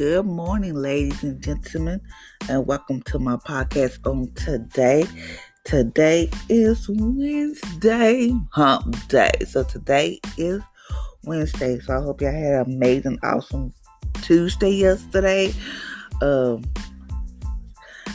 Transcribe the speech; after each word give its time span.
Good 0.00 0.24
morning, 0.24 0.76
ladies 0.76 1.22
and 1.22 1.42
gentlemen, 1.42 2.00
and 2.48 2.66
welcome 2.66 3.02
to 3.02 3.18
my 3.18 3.36
podcast 3.36 3.98
on 4.06 4.32
today. 4.32 5.04
Today 5.64 6.30
is 6.48 6.88
Wednesday, 6.88 8.32
hump 8.50 8.96
day. 9.08 9.30
So, 9.46 9.62
today 9.62 10.18
is 10.38 10.62
Wednesday. 11.24 11.80
So, 11.80 11.98
I 11.98 12.00
hope 12.00 12.22
y'all 12.22 12.32
had 12.32 12.66
an 12.66 12.76
amazing, 12.76 13.18
awesome 13.22 13.74
Tuesday 14.22 14.70
yesterday. 14.70 15.52
Um, 16.22 16.64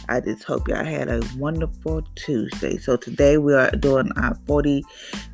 I 0.09 0.21
just 0.21 0.43
hope 0.43 0.67
y'all 0.67 0.84
had 0.84 1.07
a 1.07 1.21
wonderful 1.38 2.02
Tuesday. 2.15 2.77
So, 2.77 2.98
today 2.98 3.38
we 3.38 3.54
are 3.54 3.70
doing 3.70 4.09
our 4.17 4.34
40 4.48 4.84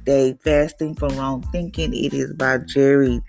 day 0.04 0.38
fasting 0.44 0.96
from 0.96 1.16
wrong 1.16 1.44
thinking. 1.54 1.94
It 1.94 2.14
is 2.14 2.34
by 2.34 2.58
Jerry 2.58 3.22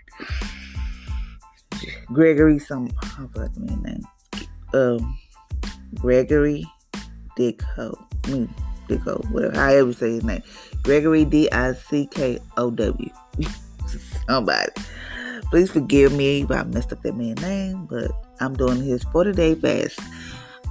Gregory, 2.13 2.59
some 2.59 2.91
I 3.03 3.07
forgot 3.07 3.55
the 3.55 3.61
main 3.61 3.83
name. 3.83 4.05
Um, 4.75 5.19
Gregory 5.95 6.65
Dickow. 7.39 7.97
I 8.25 8.31
mean, 8.31 8.55
Dickow, 8.89 9.31
whatever, 9.31 9.55
however 9.55 9.87
you 9.89 9.93
say 9.93 10.13
his 10.13 10.25
name. 10.25 10.43
Gregory 10.83 11.25
D 11.25 11.51
I 11.51 11.73
C 11.73 12.07
K 12.07 12.39
O 12.57 12.71
W. 12.71 13.11
Somebody. 14.29 14.73
Please 15.51 15.71
forgive 15.71 16.13
me 16.13 16.43
if 16.43 16.51
I 16.51 16.63
messed 16.65 16.93
up 16.93 17.03
that 17.03 17.15
man's 17.15 17.43
name, 17.43 17.87
but 17.87 18.11
I'm 18.41 18.55
doing 18.55 18.83
his 18.83 19.05
40 19.05 19.33
day 19.33 19.55
fast. 19.55 20.01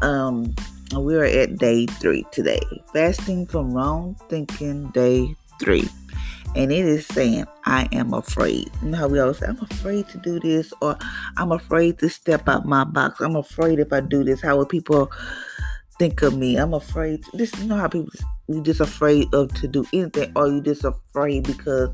Um, 0.01 0.55
and 0.91 1.05
we 1.05 1.15
are 1.15 1.23
at 1.23 1.57
day 1.57 1.85
three 1.85 2.25
today. 2.31 2.61
Fasting 2.91 3.45
from 3.45 3.73
wrong 3.73 4.15
thinking, 4.27 4.89
day 4.89 5.35
three 5.59 5.87
and 6.55 6.71
it 6.71 6.85
is 6.85 7.05
saying, 7.07 7.45
I 7.65 7.87
am 7.91 8.13
afraid. 8.13 8.69
You 8.81 8.89
know 8.89 8.97
how 8.97 9.07
we 9.07 9.19
always 9.19 9.37
say, 9.37 9.47
I'm 9.47 9.59
afraid 9.61 10.07
to 10.09 10.17
do 10.17 10.39
this, 10.39 10.73
or 10.81 10.97
I'm 11.37 11.51
afraid 11.51 11.99
to 11.99 12.09
step 12.09 12.49
out 12.49 12.65
my 12.65 12.83
box. 12.83 13.21
I'm 13.21 13.35
afraid 13.35 13.79
if 13.79 13.93
I 13.93 14.01
do 14.01 14.23
this, 14.23 14.41
how 14.41 14.57
will 14.57 14.65
people 14.65 15.11
think 15.97 16.21
of 16.21 16.37
me? 16.37 16.57
I'm 16.57 16.73
afraid. 16.73 17.23
To, 17.23 17.37
this, 17.37 17.57
you 17.59 17.67
know 17.67 17.77
how 17.77 17.87
people, 17.87 18.11
you 18.47 18.61
just 18.61 18.81
afraid 18.81 19.33
of 19.33 19.53
to 19.55 19.67
do 19.67 19.85
anything, 19.93 20.31
or 20.35 20.47
you 20.47 20.61
just 20.61 20.83
afraid 20.83 21.43
because 21.43 21.89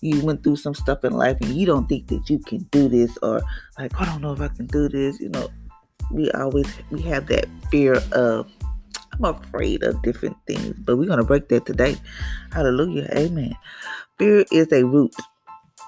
you 0.00 0.20
went 0.24 0.44
through 0.44 0.56
some 0.56 0.74
stuff 0.74 1.04
in 1.04 1.12
life 1.12 1.38
and 1.40 1.54
you 1.54 1.66
don't 1.66 1.88
think 1.88 2.08
that 2.08 2.28
you 2.28 2.38
can 2.38 2.58
do 2.70 2.88
this, 2.88 3.16
or 3.22 3.40
like, 3.78 3.98
I 4.00 4.04
don't 4.04 4.20
know 4.20 4.32
if 4.32 4.40
I 4.40 4.48
can 4.48 4.66
do 4.66 4.88
this. 4.88 5.18
You 5.20 5.30
know, 5.30 5.48
we 6.12 6.30
always, 6.32 6.66
we 6.90 7.00
have 7.02 7.26
that 7.28 7.46
fear 7.70 8.02
of, 8.12 8.50
I'm 9.18 9.34
afraid 9.34 9.82
of 9.82 10.00
different 10.02 10.36
things, 10.46 10.74
but 10.78 10.96
we're 10.96 11.06
going 11.06 11.18
to 11.18 11.24
break 11.24 11.48
that 11.48 11.66
today. 11.66 11.96
Hallelujah. 12.52 13.08
Amen. 13.16 13.54
Fear 14.18 14.44
is 14.52 14.72
a 14.72 14.84
root, 14.84 15.14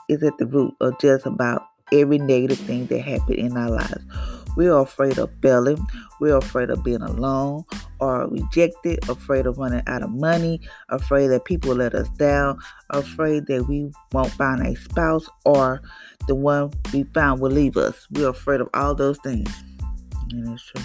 is 0.09 0.23
at 0.23 0.37
the 0.39 0.47
root 0.47 0.75
of 0.81 0.99
just 1.01 1.27
about 1.27 1.63
every 1.93 2.19
negative 2.19 2.59
thing 2.59 2.87
that 2.87 3.01
happened 3.01 3.37
in 3.37 3.57
our 3.57 3.71
lives. 3.71 4.05
We 4.57 4.69
are 4.69 4.83
afraid 4.83 5.19
of 5.19 5.31
failing. 5.43 5.85
We 6.21 6.31
are 6.33 6.39
afraid 6.39 6.71
of 6.71 6.83
being 6.83 7.03
alone 7.03 7.65
or 8.01 8.29
rejected, 8.29 9.09
afraid 9.09 9.47
of 9.47 9.59
running 9.59 9.83
out 9.87 10.03
of 10.03 10.11
money, 10.11 10.61
afraid 10.89 11.29
that 11.29 11.45
people 11.45 11.75
let 11.75 11.95
us 11.95 12.09
down, 12.11 12.59
afraid 12.91 13.47
that 13.47 13.69
we 13.69 13.93
won't 14.13 14.33
find 14.33 14.67
a 14.67 14.75
spouse 14.75 15.29
or 15.45 15.81
the 16.27 16.35
one 16.35 16.73
we 16.93 17.05
found 17.15 17.41
will 17.41 17.51
leave 17.51 17.77
us. 17.77 18.07
We're 18.11 18.31
afraid 18.31 18.61
of 18.61 18.69
all 18.75 18.95
those 18.95 19.19
things. 19.19 19.53
And 20.33 20.47
that's 20.47 20.65
true. 20.65 20.83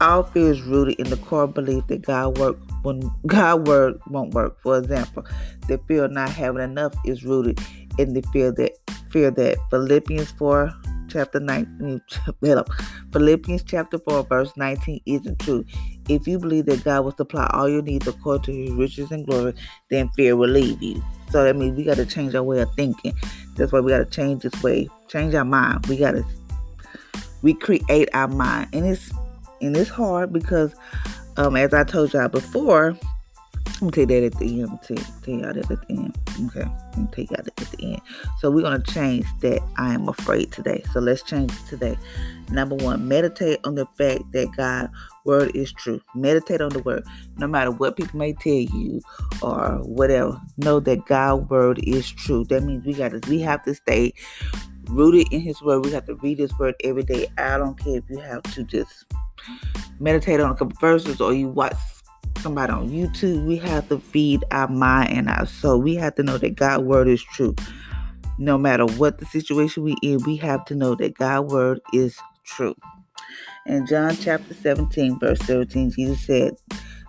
All 0.00 0.22
fear 0.22 0.52
is 0.52 0.62
rooted 0.62 0.98
in 1.00 1.10
the 1.10 1.16
core 1.16 1.48
belief 1.48 1.86
that 1.88 2.02
God 2.02 2.38
work 2.38 2.56
when 2.82 3.10
God 3.26 3.66
word 3.66 4.00
won't 4.08 4.34
work. 4.34 4.60
For 4.62 4.78
example, 4.78 5.24
the 5.68 5.78
fear 5.88 6.04
of 6.04 6.12
not 6.12 6.30
having 6.30 6.62
enough 6.62 6.94
is 7.04 7.24
rooted 7.24 7.60
in 7.98 8.14
the 8.14 8.22
fear 8.32 8.52
that 8.52 8.72
fear 9.10 9.30
that 9.30 9.56
Philippians 9.70 10.30
4 10.32 10.72
chapter 11.08 11.40
19 11.40 12.02
Philippians 13.12 13.62
chapter 13.62 13.98
4 13.98 14.24
verse 14.24 14.52
19 14.56 15.00
isn't 15.06 15.38
true. 15.40 15.64
If 16.08 16.26
you 16.26 16.38
believe 16.38 16.66
that 16.66 16.84
God 16.84 17.04
will 17.04 17.16
supply 17.16 17.48
all 17.52 17.68
your 17.68 17.82
needs 17.82 18.06
according 18.06 18.42
to 18.44 18.52
his 18.52 18.70
riches 18.72 19.10
and 19.10 19.26
glory, 19.26 19.54
then 19.90 20.08
fear 20.10 20.36
will 20.36 20.50
leave 20.50 20.82
you. 20.82 21.02
So 21.30 21.44
that 21.44 21.56
means 21.56 21.76
we 21.76 21.84
got 21.84 21.96
to 21.96 22.06
change 22.06 22.34
our 22.34 22.42
way 22.42 22.60
of 22.60 22.72
thinking. 22.74 23.14
That's 23.56 23.72
why 23.72 23.80
we 23.80 23.90
got 23.90 23.98
to 23.98 24.06
change 24.06 24.42
this 24.42 24.62
way, 24.62 24.88
change 25.08 25.34
our 25.34 25.44
mind. 25.44 25.86
We 25.86 25.96
got 25.96 26.12
to 26.12 26.24
we 27.42 27.54
create 27.54 28.08
our 28.14 28.28
mind. 28.28 28.68
And 28.72 28.86
it's 28.86 29.12
and 29.60 29.76
it's 29.76 29.90
hard 29.90 30.32
because, 30.32 30.74
um, 31.36 31.56
as 31.56 31.74
I 31.74 31.84
told 31.84 32.12
y'all 32.12 32.28
before, 32.28 32.96
I'm 33.80 33.90
gonna 33.90 33.92
take 33.92 34.08
that 34.08 34.24
at 34.24 34.38
the 34.40 34.60
end. 34.60 34.78
Tell, 34.82 34.96
tell 35.22 35.34
y'all 35.34 35.52
that 35.52 35.70
at 35.70 35.86
the 35.86 35.94
end. 35.94 36.18
Okay, 36.46 36.62
I'm 36.62 37.04
gonna 37.04 37.08
take 37.12 37.30
y'all 37.30 37.44
that 37.44 37.62
at 37.62 37.70
the 37.70 37.92
end. 37.92 38.00
So 38.38 38.50
we're 38.50 38.62
gonna 38.62 38.82
change 38.82 39.24
that. 39.40 39.60
I 39.76 39.94
am 39.94 40.08
afraid 40.08 40.50
today. 40.50 40.82
So 40.92 40.98
let's 40.98 41.22
change 41.22 41.52
it 41.52 41.66
today. 41.68 41.96
Number 42.50 42.74
one, 42.74 43.06
meditate 43.06 43.60
on 43.64 43.76
the 43.76 43.86
fact 43.96 44.32
that 44.32 44.48
God' 44.56 44.90
word 45.24 45.54
is 45.54 45.70
true. 45.70 46.00
Meditate 46.16 46.60
on 46.60 46.70
the 46.70 46.80
word, 46.80 47.04
no 47.36 47.46
matter 47.46 47.70
what 47.70 47.96
people 47.96 48.18
may 48.18 48.32
tell 48.32 48.52
you 48.52 49.00
or 49.42 49.78
whatever. 49.84 50.40
Know 50.56 50.80
that 50.80 51.06
God' 51.06 51.48
word 51.48 51.78
is 51.84 52.10
true. 52.10 52.44
That 52.46 52.64
means 52.64 52.84
we 52.84 52.94
got 52.94 53.10
to. 53.10 53.20
We 53.30 53.40
have 53.42 53.62
to 53.64 53.74
stay 53.74 54.12
rooted 54.86 55.32
in 55.32 55.40
His 55.40 55.62
word. 55.62 55.84
We 55.84 55.92
have 55.92 56.06
to 56.06 56.16
read 56.16 56.40
His 56.40 56.56
word 56.58 56.74
every 56.82 57.04
day. 57.04 57.28
I 57.38 57.58
don't 57.58 57.78
care 57.78 57.98
if 57.98 58.04
you 58.10 58.18
have 58.18 58.42
to 58.54 58.64
just 58.64 59.04
meditate 60.00 60.40
on 60.40 60.50
a 60.50 60.54
couple 60.54 60.76
verses 60.80 61.20
or 61.20 61.32
you 61.32 61.48
watch 61.48 61.74
somebody 62.38 62.72
on 62.72 62.88
YouTube. 62.88 63.44
We 63.44 63.56
have 63.58 63.88
to 63.88 63.98
feed 63.98 64.44
our 64.50 64.68
mind 64.68 65.12
and 65.12 65.28
our 65.28 65.46
soul. 65.46 65.80
We 65.80 65.94
have 65.96 66.14
to 66.16 66.22
know 66.22 66.38
that 66.38 66.56
God's 66.56 66.84
word 66.84 67.08
is 67.08 67.22
true. 67.22 67.54
No 68.38 68.56
matter 68.56 68.86
what 68.86 69.18
the 69.18 69.26
situation 69.26 69.82
we 69.82 69.96
in, 70.02 70.22
we 70.22 70.36
have 70.36 70.64
to 70.66 70.74
know 70.74 70.94
that 70.96 71.14
God's 71.14 71.52
word 71.52 71.80
is 71.92 72.16
true. 72.44 72.76
In 73.66 73.86
John 73.86 74.16
chapter 74.16 74.54
17, 74.54 75.18
verse 75.18 75.40
17, 75.40 75.90
Jesus 75.90 76.24
said, 76.24 76.54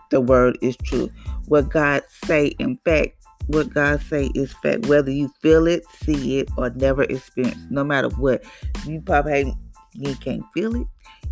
The 0.10 0.20
word 0.20 0.58
is 0.62 0.76
true. 0.78 1.10
What 1.46 1.70
God 1.70 2.02
say, 2.26 2.48
in 2.60 2.78
fact, 2.78 3.20
what 3.48 3.74
God 3.74 4.02
say 4.02 4.30
is 4.36 4.54
fact. 4.54 4.86
Whether 4.88 5.12
you 5.12 5.32
feel 5.42 5.68
it, 5.68 5.84
see 6.04 6.40
it, 6.40 6.50
or 6.58 6.70
never 6.72 7.04
experience, 7.04 7.66
no 7.70 7.84
matter 7.84 8.10
what. 8.10 8.44
You 8.86 9.02
probably 9.02 9.56
you 9.94 10.16
can't 10.16 10.44
feel 10.54 10.76
it, 10.76 10.88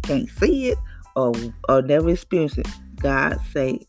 can't 0.08 0.30
see 0.30 0.70
it, 0.70 0.78
or 1.16 1.34
or 1.70 1.82
never 1.82 2.10
experience 2.10 2.58
it. 2.58 2.68
God 2.98 3.40
say 3.52 3.86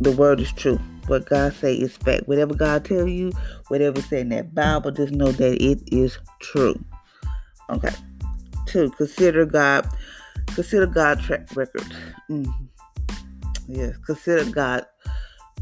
the 0.00 0.12
word 0.12 0.40
is 0.40 0.52
true. 0.52 0.78
What 1.08 1.26
God 1.26 1.52
say 1.52 1.74
is 1.74 1.96
fact. 1.96 2.26
Whatever 2.26 2.54
God 2.54 2.84
tell 2.84 3.06
you, 3.06 3.32
whatever 3.68 4.00
say 4.00 4.20
in 4.20 4.30
that 4.30 4.54
Bible, 4.54 4.90
just 4.90 5.12
know 5.12 5.32
that 5.32 5.62
it 5.62 5.80
is 5.92 6.18
true. 6.40 6.82
Okay. 7.70 7.94
Two, 8.66 8.90
consider 8.90 9.46
God, 9.46 9.88
consider 10.48 10.86
God 10.86 11.20
track 11.20 11.54
record. 11.54 11.84
Mm. 12.28 12.52
Yes, 13.68 13.96
consider 13.98 14.50
God 14.50 14.86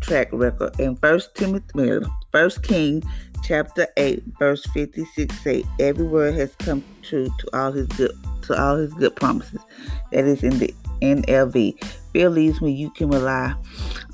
track 0.00 0.28
record. 0.32 0.78
In 0.80 0.96
First 0.96 1.34
Timothy, 1.34 2.06
First 2.32 2.62
King, 2.62 3.02
chapter 3.42 3.86
eight, 3.96 4.22
verse 4.38 4.64
fifty-six, 4.72 5.38
say, 5.42 5.64
"Every 5.78 6.06
word 6.06 6.34
has 6.34 6.54
come 6.56 6.82
true 7.02 7.28
to 7.38 7.58
all 7.58 7.72
His 7.72 7.86
good 7.88 8.12
to 8.46 8.60
all 8.60 8.76
His 8.76 8.92
good 8.94 9.16
promises." 9.16 9.60
That 10.12 10.24
is 10.24 10.42
in 10.42 10.58
the 10.58 10.74
NLV. 11.02 11.76
Fear 12.12 12.30
leaves 12.30 12.60
when 12.60 12.76
you 12.76 12.90
can 12.90 13.10
rely 13.10 13.54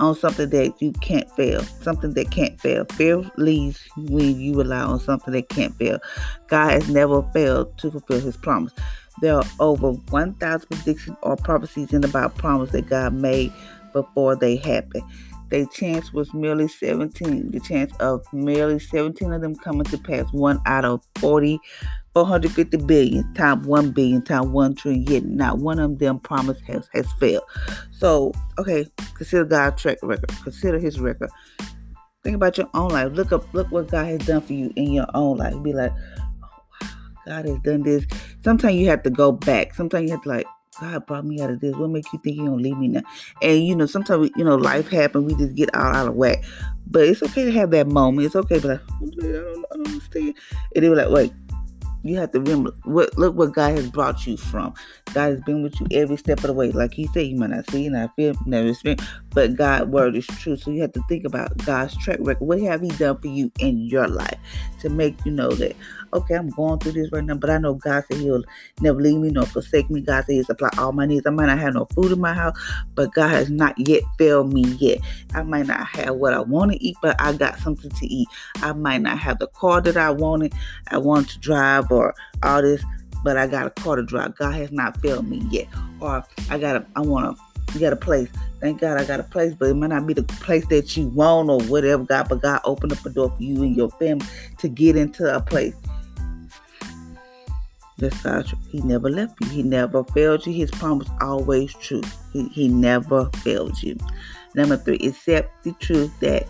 on 0.01 0.15
something 0.15 0.49
that 0.51 0.81
you 0.81 0.93
can't 0.93 1.31
fail, 1.33 1.63
something 1.83 2.15
that 2.15 2.31
can't 2.31 2.59
fail. 2.61 2.87
Fear 2.93 3.31
leaves 3.37 3.79
when 3.97 4.41
you 4.41 4.57
rely 4.57 4.81
on 4.81 4.99
something 5.01 5.33
that 5.35 5.49
can't 5.51 5.77
fail. 5.77 5.99
God 6.49 6.71
has 6.71 6.89
never 6.89 7.23
failed 7.35 7.77
to 7.79 7.91
fulfill 7.91 8.21
His 8.21 8.37
promise. 8.37 8.73
There 9.21 9.35
are 9.35 9.45
over 9.59 9.93
1,000 9.93 10.69
predictions 10.71 11.17
or 11.23 11.37
prophecies 11.37 11.93
in 11.93 12.01
Bible 12.01 12.31
promise 12.31 12.71
that 12.71 12.89
God 12.89 13.13
made 13.13 13.53
before 13.93 14.35
they 14.35 14.57
happen. 14.57 15.03
The 15.51 15.67
chance 15.75 16.13
was 16.13 16.33
merely 16.33 16.69
17. 16.69 17.51
The 17.51 17.61
chance 17.61 17.93
of 17.99 18.25
merely 18.33 18.79
17 18.79 19.33
of 19.33 19.41
them 19.43 19.57
coming 19.57 19.85
to 19.85 19.99
pass, 19.99 20.33
one 20.33 20.61
out 20.65 20.85
of 20.85 21.03
40, 21.17 21.61
450 22.15 22.77
billion, 22.87 23.35
time 23.35 23.63
1 23.63 23.91
billion, 23.93 24.23
time 24.23 24.53
1 24.53 24.75
trillion. 24.75 25.05
Yet 25.05 25.25
not 25.25 25.59
one 25.59 25.79
of 25.79 25.99
them 25.99 26.19
promise 26.19 26.61
has, 26.67 26.89
has 26.93 27.11
failed. 27.13 27.45
So, 27.93 28.33
okay, 28.59 28.87
consider 29.15 29.45
God's 29.45 29.81
track 29.81 29.99
record. 30.03 30.31
Consider 30.43 30.79
his 30.79 30.99
record. 30.99 31.31
Think 32.23 32.37
about 32.37 32.59
your 32.59 32.69
own 32.75 32.91
life. 32.91 33.13
Look 33.13 33.33
up, 33.33 33.53
look 33.55 33.71
what 33.71 33.89
God 33.89 34.07
has 34.07 34.27
done 34.27 34.43
for 34.43 34.53
you 34.53 34.73
in 34.77 34.93
your 34.93 35.07
own 35.15 35.39
life. 35.39 35.55
Be 35.63 35.73
like, 35.73 35.93
oh 36.43 36.49
wow, 36.83 36.89
God 37.27 37.47
has 37.47 37.59
done 37.61 37.83
this. 37.83 38.05
Sometimes 38.43 38.75
you 38.75 38.89
have 38.89 39.03
to 39.05 39.11
go 39.11 39.33
back. 39.33 39.75
Sometimes 39.75 40.05
you 40.05 40.11
have 40.11 40.23
to 40.23 40.29
like, 40.29 40.47
God 40.81 41.07
brought 41.07 41.25
me 41.25 41.41
out 41.41 41.51
of 41.51 41.61
this. 41.61 41.75
What 41.77 41.91
makes 41.91 42.13
you 42.13 42.21
think 42.23 42.37
He 42.37 42.43
gonna 42.43 42.57
leave 42.57 42.77
me 42.77 42.89
now? 42.89 43.03
And 43.43 43.67
you 43.67 43.75
know, 43.75 43.87
sometimes 43.87 44.31
you 44.37 44.45
know, 44.45 44.57
life 44.57 44.89
happens. 44.89 45.33
We 45.33 45.39
just 45.39 45.55
get 45.55 45.75
all 45.75 45.83
out 45.83 46.09
of 46.09 46.15
whack. 46.15 46.43
But 46.87 47.05
it's 47.05 47.23
okay 47.23 47.45
to 47.45 47.53
have 47.53 47.71
that 47.71 47.87
moment. 47.87 48.27
It's 48.27 48.37
okay, 48.37 48.59
but 48.59 48.69
like, 48.69 48.81
oh, 48.91 49.07
I 49.07 49.33
don't, 49.33 49.65
I 49.73 49.77
don't 49.77 49.89
understand. 49.89 50.35
And 50.75 50.85
they 50.85 50.89
were 50.89 50.97
like, 50.97 51.11
wait, 51.11 51.33
You 52.03 52.17
have 52.19 52.33
to 52.33 52.41
remember 52.41 52.73
what 52.85 53.17
look 53.19 53.35
what 53.35 53.53
God 53.53 53.77
has 53.77 53.91
brought 53.91 54.27
you 54.27 54.37
from. 54.37 54.75
God 55.13 55.31
has 55.31 55.41
been 55.43 55.63
with 55.63 55.79
you 55.81 55.87
every 55.93 56.17
step 56.17 56.39
of 56.39 56.45
the 56.45 56.53
way. 56.55 56.73
Like 56.73 56.95
he 56.95 57.07
said, 57.09 57.27
you 57.27 57.37
might 57.37 57.51
not 57.51 57.71
see, 57.71 57.89
not 57.89 58.15
feel, 58.17 58.35
never 58.47 58.69
experience, 58.69 59.05
but 59.31 59.57
God's 59.57 59.91
word 59.91 60.17
is 60.17 60.27
true. 60.27 60.57
So 60.57 60.71
you 60.71 60.81
have 60.83 60.93
to 60.93 61.03
think 61.09 61.25
about 61.25 61.57
God's 61.59 61.97
track 61.99 62.19
record. 62.21 62.47
What 62.47 62.61
have 62.63 62.81
He 62.81 62.89
done 62.91 63.19
for 63.19 63.29
you 63.29 63.53
in 63.59 63.79
your 63.79 64.09
life 64.09 64.39
to 64.81 64.89
make 64.89 65.25
you 65.25 65.33
know 65.33 65.51
that 65.51 65.77
okay, 66.13 66.35
I'm 66.35 66.51
going 66.51 66.79
through 66.79 66.93
this 66.93 67.11
right 67.13 67.25
now, 67.25 67.35
but 67.35 67.51
I 67.51 67.59
know 67.59 67.75
God 67.75 68.05
said 68.11 68.19
He'll 68.19 68.45
never 68.81 69.01
leave 69.01 69.19
me 69.19 69.31
nor 69.31 69.47
forsake 69.47 69.91
me. 69.91 70.01
God 70.01 70.25
said 70.25 70.33
He'll 70.35 70.45
supply 70.45 70.71
all 70.79 70.93
my 70.93 71.07
needs. 71.07 71.27
I 71.27 71.31
might 71.31 71.47
not 71.47 71.59
have 71.59 71.75
no 71.75 71.87
food 71.87 72.13
in 72.13 72.21
my 72.21 72.35
house, 72.35 72.59
but 72.95 73.13
God 73.13 73.29
has 73.29 73.51
not 73.51 73.79
yet 73.79 74.03
failed 74.19 74.53
me 74.53 74.63
yet. 74.63 74.99
I 75.35 75.43
might 75.43 75.67
not 75.67 75.87
have 75.87 76.17
what 76.17 76.35
I 76.35 76.41
want 76.41 76.73
to 76.73 76.83
eat, 76.83 76.97
but 77.03 77.21
I 77.21 77.33
got 77.33 77.59
something 77.59 77.91
to 77.91 78.07
eat. 78.07 78.29
I 78.57 78.73
might 78.73 79.03
not 79.03 79.19
have 79.19 79.39
the 79.39 79.49
car 79.49 79.81
that 79.81 79.97
I 79.97 80.11
wanted, 80.11 80.53
I 80.89 80.99
want 80.99 81.29
to 81.31 81.39
drive 81.39 81.91
or 81.91 82.15
all 82.43 82.63
this, 82.63 82.85
but 83.25 83.37
I 83.37 83.47
got 83.47 83.67
a 83.67 83.71
car 83.71 83.97
to 83.97 84.03
drive. 84.03 84.37
God 84.37 84.55
has 84.55 84.73
not 84.73 85.01
failed 85.01 85.29
me 85.29 85.47
yet. 85.51 85.69
Or 86.01 86.25
I 86.49 86.59
got 86.59 86.87
I 86.97 87.01
want 87.01 87.37
to 87.37 87.43
you 87.75 87.81
got 87.81 87.93
a 87.93 87.97
place. 87.97 88.29
Thank 88.61 88.81
God 88.81 88.99
I 88.99 89.05
got 89.05 89.21
a 89.21 89.25
place, 89.25 89.55
but 89.55 89.69
it 89.69 89.75
might 89.75 89.89
not 89.89 90.07
be 90.07 90.13
the 90.13 90.23
place 90.25 90.67
that 90.67 90.97
you 90.97 91.07
want 91.09 91.49
or 91.49 91.61
whatever, 91.63 92.05
God. 92.05 92.29
But 92.29 92.43
God 92.43 92.61
opened 92.65 92.93
up 92.93 93.05
a 93.07 93.11
door 93.11 93.31
for 93.31 93.43
you 93.43 93.63
and 93.63 93.77
your 93.77 93.91
family 93.91 94.27
to 94.59 94.69
get 94.69 94.97
into 94.97 95.35
a 95.35 95.41
place. 95.41 95.75
God. 98.09 98.51
He 98.71 98.81
never 98.81 99.11
left 99.11 99.35
you. 99.41 99.49
He 99.49 99.63
never 99.63 100.03
failed 100.05 100.47
you. 100.47 100.53
His 100.53 100.71
promise 100.71 101.09
always 101.21 101.75
true. 101.75 102.03
He, 102.33 102.49
he 102.49 102.69
never 102.69 103.29
failed 103.37 103.83
you. 103.83 103.97
Number 104.55 104.77
three, 104.77 104.99
accept 104.99 105.65
the 105.65 105.73
truth 105.73 106.19
that 106.21 106.47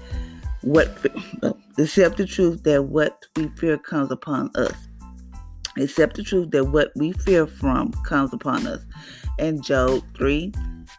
what 0.63 0.89
accept 1.79 2.17
the 2.17 2.27
truth 2.27 2.63
that 2.65 2.85
what 2.85 3.27
we 3.37 3.49
fear 3.49 3.79
comes 3.79 4.11
upon 4.11 4.51
us. 4.55 4.75
Accept 5.79 6.17
the 6.17 6.23
truth 6.23 6.51
that 6.51 6.65
what 6.65 6.93
we 6.97 7.13
fear 7.13 7.47
from 7.47 7.93
comes 8.05 8.33
upon 8.33 8.67
us. 8.67 8.85
And 9.39 9.63
Job 9.63 10.03
3, 10.17 10.53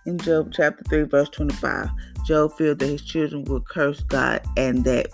in 0.06 0.18
Job 0.18 0.52
chapter 0.54 0.84
3, 0.86 1.04
verse 1.04 1.30
25, 1.30 1.90
Job 2.26 2.54
feared 2.58 2.80
that 2.80 2.88
his 2.88 3.04
children 3.04 3.44
would 3.46 3.66
curse 3.68 4.02
God 4.02 4.42
and 4.58 4.84
that 4.86 5.08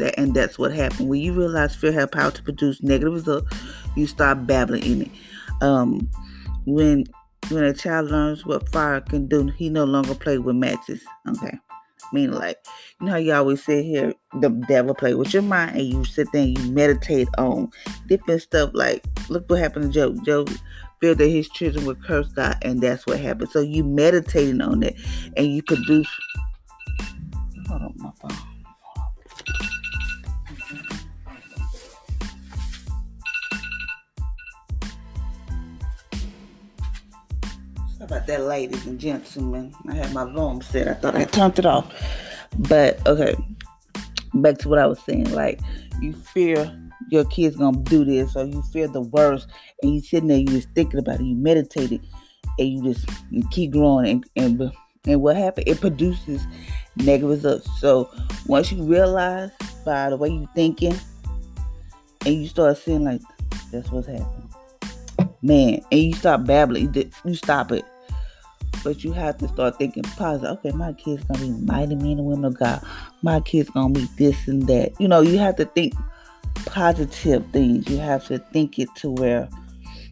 that 0.00 0.18
and 0.18 0.34
that's 0.34 0.58
what 0.58 0.72
happened. 0.72 1.08
When 1.08 1.20
you 1.20 1.32
realize 1.32 1.74
fear 1.74 1.92
has 1.92 2.08
power 2.10 2.30
to 2.30 2.42
produce 2.42 2.82
negative 2.82 3.12
results, 3.12 3.56
you 3.96 4.06
start 4.06 4.46
babbling 4.46 4.84
in 4.84 5.02
it. 5.02 5.10
Um, 5.62 6.08
when 6.66 7.04
when 7.50 7.64
a 7.64 7.74
child 7.74 8.10
learns 8.10 8.46
what 8.46 8.68
fire 8.70 9.00
can 9.00 9.26
do, 9.26 9.48
he 9.48 9.70
no 9.70 9.84
longer 9.84 10.14
play 10.14 10.38
with 10.38 10.56
matches. 10.56 11.02
Okay. 11.28 11.56
Meaning 12.12 12.32
like, 12.32 12.56
you 13.00 13.06
know 13.06 13.12
how 13.12 13.18
you 13.18 13.32
always 13.32 13.64
sit 13.64 13.84
here, 13.84 14.12
the 14.40 14.48
devil 14.68 14.94
play 14.94 15.14
with 15.14 15.32
your 15.32 15.42
mind 15.42 15.76
and 15.76 15.86
you 15.86 16.04
sit 16.04 16.30
there 16.32 16.42
and 16.42 16.58
you 16.58 16.72
meditate 16.72 17.28
on 17.38 17.70
different 18.08 18.42
stuff 18.42 18.70
like 18.74 19.04
look 19.28 19.48
what 19.48 19.60
happened 19.60 19.92
to 19.92 20.14
Job. 20.14 20.24
Job 20.24 20.50
feared 21.00 21.18
that 21.18 21.28
his 21.28 21.48
children 21.48 21.86
would 21.86 22.02
curse 22.02 22.28
God 22.28 22.56
and 22.62 22.80
that's 22.80 23.06
what 23.06 23.20
happened. 23.20 23.50
So 23.50 23.60
you 23.60 23.84
meditating 23.84 24.60
on 24.60 24.82
it 24.82 24.96
and 25.36 25.46
you 25.46 25.62
produce 25.62 26.08
hold 27.68 27.82
on 27.82 27.94
my 27.96 28.10
phone. 28.20 28.49
About 38.10 38.26
that, 38.26 38.42
ladies 38.42 38.86
and 38.86 38.98
gentlemen. 38.98 39.72
I 39.88 39.94
had 39.94 40.12
my 40.12 40.22
alarm 40.22 40.62
set. 40.62 40.88
I 40.88 40.94
thought 40.94 41.14
I 41.14 41.24
turned 41.24 41.60
it 41.60 41.66
off. 41.66 41.94
But 42.58 43.06
okay, 43.06 43.36
back 44.34 44.58
to 44.58 44.68
what 44.68 44.80
I 44.80 44.86
was 44.86 44.98
saying. 45.04 45.32
Like 45.32 45.60
you 46.00 46.12
fear 46.12 46.76
your 47.10 47.24
kids 47.26 47.54
gonna 47.54 47.78
do 47.78 48.04
this, 48.04 48.34
or 48.34 48.46
you 48.46 48.62
fear 48.72 48.88
the 48.88 49.02
worst, 49.02 49.48
and 49.82 49.94
you 49.94 50.00
sitting 50.00 50.28
there, 50.28 50.38
you 50.38 50.46
just 50.46 50.70
thinking 50.70 50.98
about 50.98 51.20
it, 51.20 51.24
you 51.24 51.36
meditated, 51.36 52.04
and 52.58 52.68
you 52.68 52.82
just 52.82 53.08
you 53.30 53.46
keep 53.52 53.70
growing, 53.70 54.24
and 54.34 54.60
and 54.60 54.72
and 55.06 55.22
what 55.22 55.36
happened? 55.36 55.68
It 55.68 55.80
produces 55.80 56.44
negative 56.96 57.30
results. 57.30 57.70
So 57.78 58.10
once 58.46 58.72
you 58.72 58.82
realize 58.82 59.50
by 59.84 60.10
the 60.10 60.16
way 60.16 60.30
you 60.30 60.48
thinking, 60.56 60.98
and 62.26 62.34
you 62.34 62.48
start 62.48 62.76
seeing 62.76 63.04
like 63.04 63.20
that's 63.70 63.92
what's 63.92 64.08
happening, 64.08 64.52
man, 65.42 65.80
and 65.92 66.00
you 66.00 66.12
stop 66.14 66.44
babbling, 66.44 66.92
you 67.24 67.34
stop 67.36 67.70
it 67.70 67.84
but 68.82 69.04
you 69.04 69.12
have 69.12 69.38
to 69.38 69.48
start 69.48 69.78
thinking 69.78 70.02
positive. 70.02 70.58
Okay, 70.58 70.70
my 70.72 70.92
kids 70.92 71.24
gonna 71.24 71.40
be 71.40 71.50
mighty 71.50 71.94
men 71.94 72.18
and 72.18 72.24
women 72.24 72.44
of 72.44 72.58
God. 72.58 72.82
My 73.22 73.40
kids 73.40 73.70
gonna 73.70 73.92
be 73.92 74.08
this 74.16 74.48
and 74.48 74.66
that. 74.66 74.92
You 74.98 75.08
know, 75.08 75.20
you 75.20 75.38
have 75.38 75.56
to 75.56 75.64
think 75.66 75.94
positive 76.66 77.44
things. 77.52 77.88
You 77.88 77.98
have 77.98 78.26
to 78.26 78.38
think 78.38 78.78
it 78.78 78.88
to 78.96 79.10
where, 79.10 79.48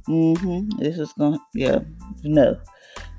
mm-hmm, 0.08 0.78
this 0.78 0.98
is 0.98 1.12
gonna, 1.18 1.38
yeah, 1.54 1.80
no, 2.24 2.58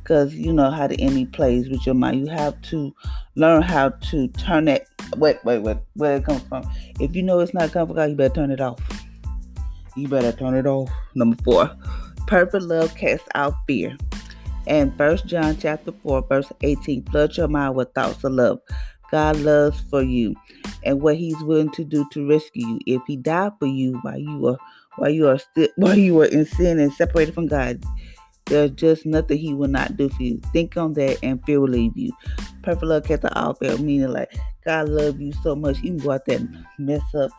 because 0.03 0.35
you 0.35 0.53
know 0.53 0.71
how 0.71 0.87
the 0.87 0.99
enemy 0.99 1.25
plays 1.25 1.69
with 1.69 1.85
your 1.85 1.95
mind. 1.95 2.19
You 2.19 2.27
have 2.27 2.59
to 2.63 2.93
learn 3.35 3.61
how 3.61 3.89
to 3.89 4.27
turn 4.29 4.65
that. 4.65 4.85
Wait, 5.17 5.37
wait, 5.43 5.59
wait, 5.59 5.77
where 5.95 6.17
it 6.17 6.25
comes 6.25 6.41
from. 6.43 6.69
If 6.99 7.15
you 7.15 7.23
know 7.23 7.39
it's 7.39 7.53
not 7.53 7.71
coming 7.71 7.87
from 7.87 7.95
God, 7.95 8.09
you 8.09 8.15
better 8.15 8.33
turn 8.33 8.51
it 8.51 8.61
off. 8.61 8.79
You 9.95 10.07
better 10.07 10.31
turn 10.31 10.55
it 10.55 10.67
off. 10.67 10.89
Number 11.15 11.35
four, 11.43 11.75
perfect 12.27 12.63
love 12.63 12.95
casts 12.95 13.27
out 13.35 13.53
fear. 13.67 13.97
And 14.69 14.95
First 14.97 15.25
John 15.25 15.57
chapter 15.57 15.91
4, 15.91 16.27
verse 16.29 16.51
18, 16.61 17.05
flood 17.05 17.35
your 17.35 17.47
mind 17.47 17.75
with 17.75 17.91
thoughts 17.93 18.23
of 18.23 18.33
love. 18.33 18.59
God 19.11 19.37
loves 19.37 19.79
for 19.89 20.03
you 20.03 20.35
and 20.83 21.01
what 21.01 21.17
he's 21.17 21.41
willing 21.41 21.71
to 21.71 21.83
do 21.83 22.07
to 22.11 22.29
rescue 22.29 22.67
you. 22.67 22.79
If 22.85 23.01
he 23.07 23.17
died 23.17 23.53
for 23.57 23.65
you 23.65 23.97
while 24.03 24.19
you 24.19 24.47
are 24.47 24.57
while 24.97 25.09
you 25.09 25.27
are 25.27 25.39
still 25.39 25.69
while 25.77 25.97
you 25.97 26.13
were 26.13 26.25
in 26.25 26.45
sin 26.45 26.79
and 26.79 26.93
separated 26.93 27.33
from 27.33 27.47
God, 27.47 27.83
there's 28.45 28.69
just 28.71 29.07
nothing 29.07 29.39
he 29.39 29.55
will 29.55 29.69
not 29.69 29.97
do 29.97 30.09
for 30.09 30.21
you. 30.21 30.39
Think 30.53 30.77
on 30.77 30.93
that 30.93 31.17
and 31.23 31.43
fear 31.43 31.59
will 31.59 31.69
leave 31.69 31.97
you. 31.97 32.11
Perfect 32.61 32.83
love 32.83 33.03
cast 33.05 33.25
out 33.35 33.57
fear, 33.57 33.75
meaning 33.79 34.13
like 34.13 34.31
God 34.63 34.89
love 34.89 35.19
you 35.19 35.31
so 35.41 35.55
much. 35.55 35.77
You 35.77 35.95
can 35.95 35.97
go 35.97 36.11
out 36.11 36.25
there 36.25 36.37
and 36.37 36.65
mess 36.77 37.01
up. 37.15 37.31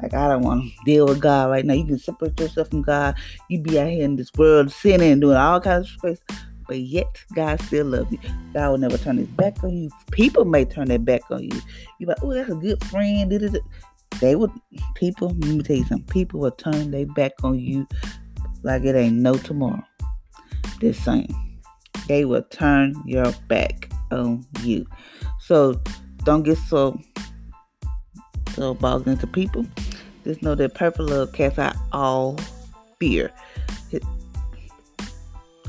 Like 0.00 0.14
I 0.14 0.28
don't 0.28 0.42
want 0.42 0.62
to 0.62 0.70
deal 0.84 1.06
with 1.06 1.20
God 1.20 1.50
right 1.50 1.64
now. 1.64 1.74
You 1.74 1.86
can 1.86 1.98
separate 1.98 2.38
yourself 2.38 2.70
from 2.70 2.82
God. 2.82 3.16
You 3.48 3.60
be 3.60 3.80
out 3.80 3.88
here 3.88 4.04
in 4.04 4.14
this 4.14 4.32
world 4.34 4.70
sinning 4.70 5.10
and 5.10 5.20
doing 5.20 5.36
all 5.36 5.60
kinds 5.60 5.88
of 5.88 5.98
space 5.98 6.20
but 6.66 6.78
yet 6.78 7.06
God 7.34 7.60
still 7.62 7.86
loves 7.86 8.10
you. 8.12 8.18
God 8.52 8.70
will 8.70 8.78
never 8.78 8.98
turn 8.98 9.18
his 9.18 9.28
back 9.28 9.62
on 9.62 9.76
you. 9.76 9.90
People 10.10 10.44
may 10.44 10.64
turn 10.64 10.88
their 10.88 10.98
back 10.98 11.22
on 11.30 11.44
you. 11.44 11.60
You're 11.98 12.08
like, 12.08 12.22
oh, 12.22 12.34
that's 12.34 12.50
a 12.50 12.54
good 12.54 12.82
friend. 12.84 13.60
They 14.20 14.34
would, 14.34 14.50
people, 14.94 15.28
let 15.28 15.50
me 15.50 15.62
tell 15.62 15.76
you 15.76 15.84
something. 15.84 16.12
People 16.12 16.40
will 16.40 16.50
turn 16.50 16.90
their 16.90 17.06
back 17.06 17.32
on 17.42 17.58
you 17.58 17.86
like 18.62 18.84
it 18.84 18.96
ain't 18.96 19.16
no 19.16 19.34
tomorrow. 19.34 19.82
This 20.80 21.02
same. 21.02 21.34
They 22.08 22.24
will 22.24 22.42
turn 22.42 22.94
your 23.04 23.32
back 23.48 23.90
on 24.10 24.46
you. 24.62 24.86
So 25.40 25.80
don't 26.24 26.42
get 26.42 26.58
so 26.58 27.00
so 28.54 28.74
bogged 28.74 29.06
into 29.06 29.26
people. 29.26 29.66
Just 30.24 30.42
know 30.42 30.54
that 30.54 30.74
perfect 30.74 31.00
love 31.00 31.32
casts 31.32 31.58
out 31.58 31.76
all 31.92 32.38
fear. 32.98 33.30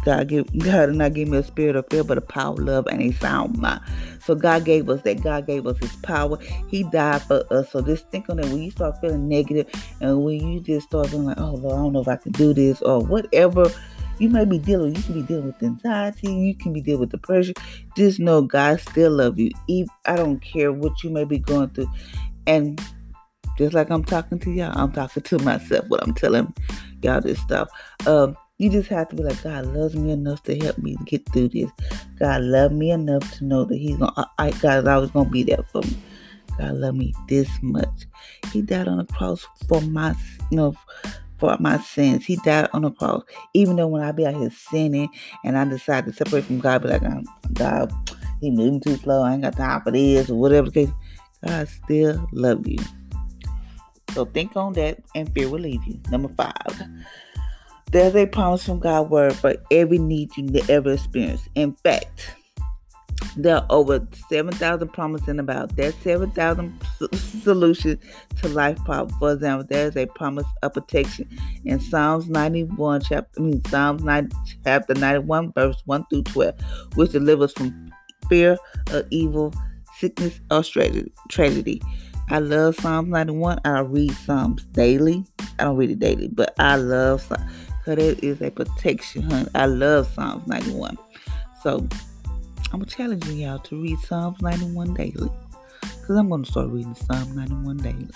God 0.07 0.31
God 0.59 0.95
not 0.95 1.13
give 1.13 1.27
me 1.27 1.37
a 1.37 1.43
spirit 1.43 1.75
of 1.75 1.85
fear, 1.89 2.01
but 2.01 2.17
a 2.17 2.21
power, 2.21 2.55
love, 2.55 2.87
and 2.87 3.01
a 3.01 3.11
sound 3.11 3.57
mind. 3.57 3.81
So 4.23 4.35
God 4.35 4.63
gave 4.63 4.89
us 4.89 5.01
that. 5.01 5.21
God 5.21 5.45
gave 5.45 5.67
us 5.67 5.77
His 5.79 5.93
power. 5.97 6.37
He 6.69 6.83
died 6.83 7.23
for 7.23 7.43
us. 7.51 7.71
So 7.71 7.81
just 7.81 8.09
think 8.09 8.29
on 8.29 8.37
that. 8.37 8.45
When 8.45 8.63
you 8.63 8.71
start 8.71 8.95
feeling 9.01 9.27
negative, 9.27 9.67
and 9.99 10.23
when 10.23 10.39
you 10.39 10.61
just 10.61 10.87
start 10.87 11.09
feeling 11.09 11.25
like, 11.25 11.41
oh 11.41 11.55
Lord, 11.55 11.73
I 11.73 11.77
don't 11.83 11.91
know 11.91 11.99
if 11.99 12.07
I 12.07 12.15
can 12.15 12.31
do 12.31 12.53
this, 12.53 12.81
or 12.81 13.03
whatever 13.03 13.69
you 14.17 14.29
may 14.29 14.45
be 14.45 14.59
dealing. 14.59 14.95
You 14.95 15.03
can 15.03 15.13
be 15.13 15.23
dealing 15.23 15.47
with 15.47 15.61
anxiety. 15.61 16.33
You 16.33 16.55
can 16.55 16.71
be 16.71 16.79
dealing 16.79 17.01
with 17.01 17.11
depression. 17.11 17.55
Just 17.97 18.21
know 18.21 18.41
God 18.41 18.79
still 18.79 19.11
love 19.11 19.37
you. 19.37 19.51
I 20.05 20.15
don't 20.15 20.39
care 20.39 20.71
what 20.71 21.03
you 21.03 21.09
may 21.09 21.25
be 21.25 21.39
going 21.39 21.71
through, 21.71 21.91
and 22.45 22.81
just 23.57 23.73
like 23.73 23.89
I'm 23.89 24.05
talking 24.05 24.39
to 24.39 24.51
y'all, 24.51 24.71
I'm 24.73 24.93
talking 24.93 25.23
to 25.23 25.39
myself. 25.39 25.83
What 25.89 26.01
I'm 26.01 26.13
telling 26.13 26.53
y'all 27.01 27.19
this 27.19 27.39
stuff. 27.41 27.67
Um, 28.05 28.37
you 28.57 28.69
just 28.69 28.89
have 28.89 29.07
to 29.09 29.15
be 29.15 29.23
like, 29.23 29.41
God 29.43 29.67
loves 29.67 29.95
me 29.95 30.11
enough 30.11 30.41
to 30.43 30.57
help 30.57 30.77
me 30.79 30.97
get 31.05 31.27
through 31.31 31.49
this. 31.49 31.69
God 32.17 32.41
loved 32.41 32.73
me 32.73 32.91
enough 32.91 33.31
to 33.37 33.45
know 33.45 33.65
that 33.65 33.77
He's 33.77 33.97
gonna, 33.97 34.29
I, 34.37 34.51
God 34.51 34.79
is 34.79 34.87
always 34.87 35.11
gonna 35.11 35.29
be 35.29 35.43
there 35.43 35.63
for 35.71 35.81
me. 35.81 35.97
God 36.57 36.73
loved 36.73 36.97
me 36.97 37.13
this 37.27 37.49
much. 37.61 38.07
He 38.51 38.63
died 38.63 38.87
on 38.87 38.97
the 38.97 39.05
cross 39.05 39.45
for 39.67 39.79
my, 39.81 40.15
you 40.49 40.57
know, 40.57 40.75
for 41.37 41.55
my 41.59 41.77
sins. 41.77 42.25
He 42.25 42.37
died 42.37 42.69
on 42.73 42.81
the 42.81 42.91
cross. 42.91 43.23
Even 43.53 43.75
though 43.75 43.87
when 43.87 44.01
I 44.01 44.11
be 44.11 44.25
out 44.25 44.35
here 44.35 44.49
sinning 44.49 45.09
and 45.43 45.55
I 45.55 45.65
decide 45.65 46.05
to 46.05 46.13
separate 46.13 46.45
from 46.45 46.59
God, 46.59 46.81
be 46.81 46.89
like, 46.89 47.03
God, 47.53 47.93
He 48.41 48.49
moving 48.49 48.81
too 48.81 48.95
slow. 48.95 49.21
I 49.21 49.33
ain't 49.33 49.43
got 49.43 49.55
time 49.55 49.81
for 49.81 49.91
this 49.91 50.31
or 50.31 50.35
whatever 50.35 50.69
the 50.71 50.85
case. 50.85 50.93
God 51.45 51.67
still 51.67 52.27
love 52.31 52.67
you. 52.67 52.79
So 54.13 54.25
think 54.25 54.55
on 54.55 54.73
that 54.73 55.03
and 55.13 55.31
fear 55.31 55.47
will 55.47 55.59
leave 55.59 55.83
you. 55.85 55.99
Number 56.09 56.29
five. 56.29 56.53
There's 57.91 58.15
a 58.15 58.25
promise 58.25 58.65
from 58.65 58.79
God's 58.79 59.09
word 59.09 59.33
for 59.33 59.55
every 59.71 59.97
need 59.97 60.35
you 60.35 60.61
ever 60.69 60.91
experience. 60.93 61.47
In 61.55 61.73
fact, 61.83 62.35
There 63.35 63.55
are 63.57 63.65
over 63.69 64.05
7,000 64.29 64.87
promises 64.89 65.27
in 65.27 65.39
about 65.39 65.75
that 65.75 65.93
7,000 66.01 66.81
solutions 67.43 68.03
to 68.41 68.49
life 68.49 68.83
problems. 68.83 69.17
For 69.19 69.33
example, 69.33 69.67
there 69.69 69.87
is 69.87 69.95
a 69.95 70.07
promise 70.07 70.45
of 70.63 70.73
protection 70.73 71.29
in 71.63 71.79
Psalms 71.79 72.27
91, 72.29 73.01
chapter, 73.01 73.39
I 73.39 73.43
mean, 73.43 73.63
Psalms 73.65 74.03
9, 74.03 74.31
chapter 74.63 74.95
91, 74.95 75.53
verse 75.53 75.81
1 75.85 76.05
through 76.09 76.23
12, 76.23 76.55
which 76.95 77.11
delivers 77.11 77.53
from 77.53 77.91
fear 78.27 78.57
of 78.91 79.05
evil, 79.11 79.53
sickness, 79.97 80.39
or 80.49 80.63
tragedy. 81.29 81.81
I 82.29 82.39
love 82.39 82.75
Psalms 82.75 83.09
91. 83.09 83.59
I 83.65 83.79
read 83.81 84.11
Psalms 84.11 84.63
daily. 84.71 85.25
I 85.59 85.63
don't 85.63 85.77
read 85.77 85.91
it 85.91 85.99
daily, 85.99 86.27
but 86.27 86.55
I 86.59 86.75
love 86.75 87.21
Psalms 87.21 87.43
because 87.87 88.03
it 88.03 88.23
is 88.23 88.41
a 88.41 88.51
protection, 88.51 89.23
honey. 89.23 89.49
I 89.55 89.65
love 89.65 90.07
Psalms 90.07 90.45
91. 90.47 90.97
So 91.63 91.87
I'm 92.73 92.85
challenging 92.85 93.39
y'all 93.39 93.59
to 93.59 93.81
read 93.81 93.97
Psalms 93.99 94.41
91 94.41 94.93
daily. 94.93 95.29
Because 95.81 96.17
I'm 96.17 96.29
going 96.29 96.43
to 96.43 96.51
start 96.51 96.67
reading 96.69 96.95
Psalm 96.95 97.35
91 97.35 97.77
daily. 97.77 98.09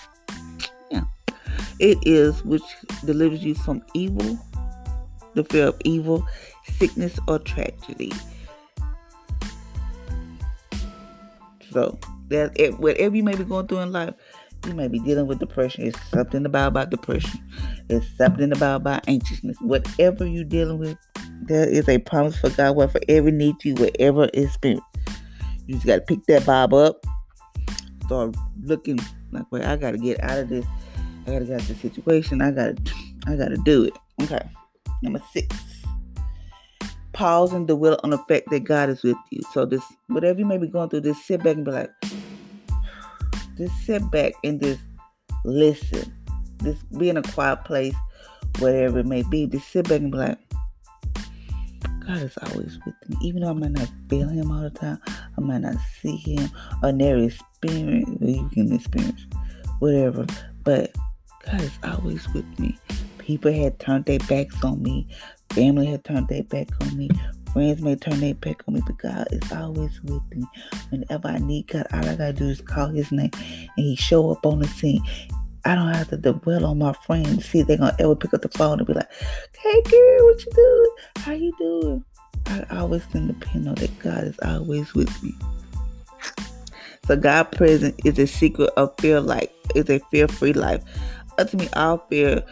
Yeah. 0.90 1.04
It 1.78 1.98
is 2.02 2.44
which 2.44 2.62
delivers 3.04 3.42
you 3.42 3.54
from 3.54 3.82
evil, 3.94 4.38
the 5.34 5.44
fear 5.44 5.68
of 5.68 5.80
evil, 5.84 6.26
sickness, 6.64 7.18
or 7.26 7.38
tragedy. 7.38 8.12
So 11.70 11.98
that 12.28 12.52
eh, 12.60 12.70
whatever 12.70 13.16
you 13.16 13.22
may 13.22 13.34
be 13.34 13.44
going 13.44 13.66
through 13.66 13.78
in 13.78 13.92
life, 13.92 14.12
you 14.66 14.74
may 14.74 14.88
be 14.88 14.98
dealing 15.00 15.26
with 15.26 15.38
depression. 15.38 15.86
It's 15.86 16.10
something 16.10 16.46
about 16.46 16.68
about 16.68 16.90
depression. 16.90 17.40
It's 17.88 18.06
something 18.16 18.52
about 18.52 18.82
about 18.82 19.08
anxiousness. 19.08 19.56
Whatever 19.60 20.26
you're 20.26 20.44
dealing 20.44 20.78
with, 20.78 20.96
there 21.42 21.68
is 21.68 21.88
a 21.88 21.98
promise 21.98 22.38
for 22.38 22.50
God 22.50 22.76
where 22.76 22.88
for 22.88 23.00
every 23.08 23.32
need 23.32 23.56
you, 23.64 23.74
it's 23.78 24.56
been. 24.58 24.80
You 25.66 25.74
just 25.74 25.86
gotta 25.86 26.00
pick 26.02 26.24
that 26.26 26.46
Bob 26.46 26.74
up, 26.74 27.04
start 28.04 28.36
looking 28.62 28.98
like 29.30 29.44
well, 29.50 29.64
I 29.68 29.76
gotta 29.76 29.98
get 29.98 30.22
out 30.22 30.38
of 30.38 30.48
this. 30.48 30.66
I 31.26 31.32
gotta 31.32 31.44
get 31.44 31.54
out 31.54 31.60
of 31.62 31.68
the 31.68 31.74
situation. 31.74 32.42
I 32.42 32.50
gotta 32.50 32.76
I 33.26 33.36
gotta 33.36 33.56
do 33.58 33.84
it. 33.84 33.96
Okay. 34.22 34.42
Number 35.02 35.22
six. 35.32 35.56
Pause 37.12 37.52
and 37.52 37.68
dwell 37.68 38.00
on 38.02 38.10
the 38.10 38.18
fact 38.18 38.48
that 38.50 38.64
God 38.64 38.88
is 38.88 39.02
with 39.02 39.16
you. 39.30 39.42
So 39.52 39.66
this 39.66 39.82
whatever 40.08 40.38
you 40.38 40.46
may 40.46 40.58
be 40.58 40.66
going 40.66 40.88
through, 40.88 41.02
just 41.02 41.26
sit 41.26 41.42
back 41.42 41.56
and 41.56 41.64
be 41.64 41.70
like, 41.70 41.90
just 43.56 43.74
sit 43.84 44.10
back 44.10 44.32
and 44.44 44.60
just 44.60 44.80
listen. 45.44 46.12
Just 46.62 46.90
be 46.98 47.08
in 47.08 47.16
a 47.16 47.22
quiet 47.22 47.64
place, 47.64 47.94
whatever 48.58 49.00
it 49.00 49.06
may 49.06 49.22
be. 49.22 49.46
Just 49.46 49.70
sit 49.70 49.88
back 49.88 50.00
and 50.00 50.12
be 50.12 50.18
like, 50.18 50.38
God 52.06 52.22
is 52.22 52.36
always 52.38 52.78
with 52.84 52.94
me. 53.08 53.16
Even 53.22 53.42
though 53.42 53.50
I 53.50 53.52
might 53.54 53.72
not 53.72 53.90
feel 54.08 54.28
him 54.28 54.50
all 54.50 54.62
the 54.62 54.70
time, 54.70 54.98
I 55.06 55.40
might 55.40 55.60
not 55.62 55.76
see 56.00 56.16
him 56.16 56.50
or 56.82 56.92
never 56.92 57.22
experience, 57.22 58.08
you 58.20 58.48
can 58.52 58.72
experience 58.72 59.26
whatever. 59.78 60.26
But 60.64 60.94
God 61.44 61.60
is 61.60 61.78
always 61.84 62.28
with 62.32 62.46
me. 62.58 62.78
People 63.18 63.52
had 63.52 63.78
turned 63.78 64.04
their 64.06 64.18
backs 64.20 64.62
on 64.64 64.82
me. 64.82 65.08
Family 65.50 65.86
had 65.86 66.04
turned 66.04 66.28
their 66.28 66.42
back 66.42 66.68
on 66.80 66.96
me. 66.96 67.08
Friends 67.52 67.82
may 67.82 67.96
turn 67.96 68.20
their 68.20 68.34
back 68.34 68.62
on 68.66 68.74
me, 68.74 68.82
but 68.86 68.96
God 68.96 69.28
is 69.30 69.52
always 69.52 70.02
with 70.04 70.22
me. 70.34 70.46
Whenever 70.88 71.28
I 71.28 71.38
need 71.38 71.68
God, 71.68 71.86
all 71.92 72.00
I 72.00 72.16
gotta 72.16 72.32
do 72.32 72.48
is 72.48 72.60
call 72.60 72.88
His 72.88 73.12
name, 73.12 73.30
and 73.34 73.70
He 73.76 73.94
show 73.96 74.30
up 74.30 74.46
on 74.46 74.60
the 74.60 74.68
scene. 74.68 75.02
I 75.64 75.74
don't 75.74 75.92
have 75.94 76.08
to 76.08 76.16
dwell 76.16 76.64
on 76.64 76.78
my 76.78 76.92
friends. 77.06 77.44
See 77.44 77.62
they're 77.62 77.76
gonna 77.76 77.94
ever 77.98 78.16
pick 78.16 78.32
up 78.34 78.42
the 78.42 78.48
phone 78.48 78.78
and 78.78 78.86
be 78.86 78.94
like, 78.94 79.10
"Hey, 79.60 79.82
girl, 79.82 80.26
what 80.26 80.44
you 80.44 80.52
doing? 80.52 80.90
How 81.16 81.32
you 81.32 81.52
doing?" 81.58 82.04
I 82.46 82.64
always 82.78 83.04
can 83.06 83.28
depend 83.28 83.68
on 83.68 83.74
that 83.76 83.98
God 84.00 84.24
is 84.24 84.38
always 84.44 84.94
with 84.94 85.22
me. 85.22 85.34
So 87.06 87.16
God 87.16 87.44
present 87.52 87.94
is 88.04 88.18
a 88.18 88.26
secret 88.26 88.70
of 88.76 88.94
fear 88.98 89.20
life, 89.20 89.50
is 89.74 89.90
a 89.90 89.98
fear-free 90.10 90.54
life. 90.54 90.82
Ultimately, 91.38 91.72
all 91.74 91.98
fear 92.08 92.42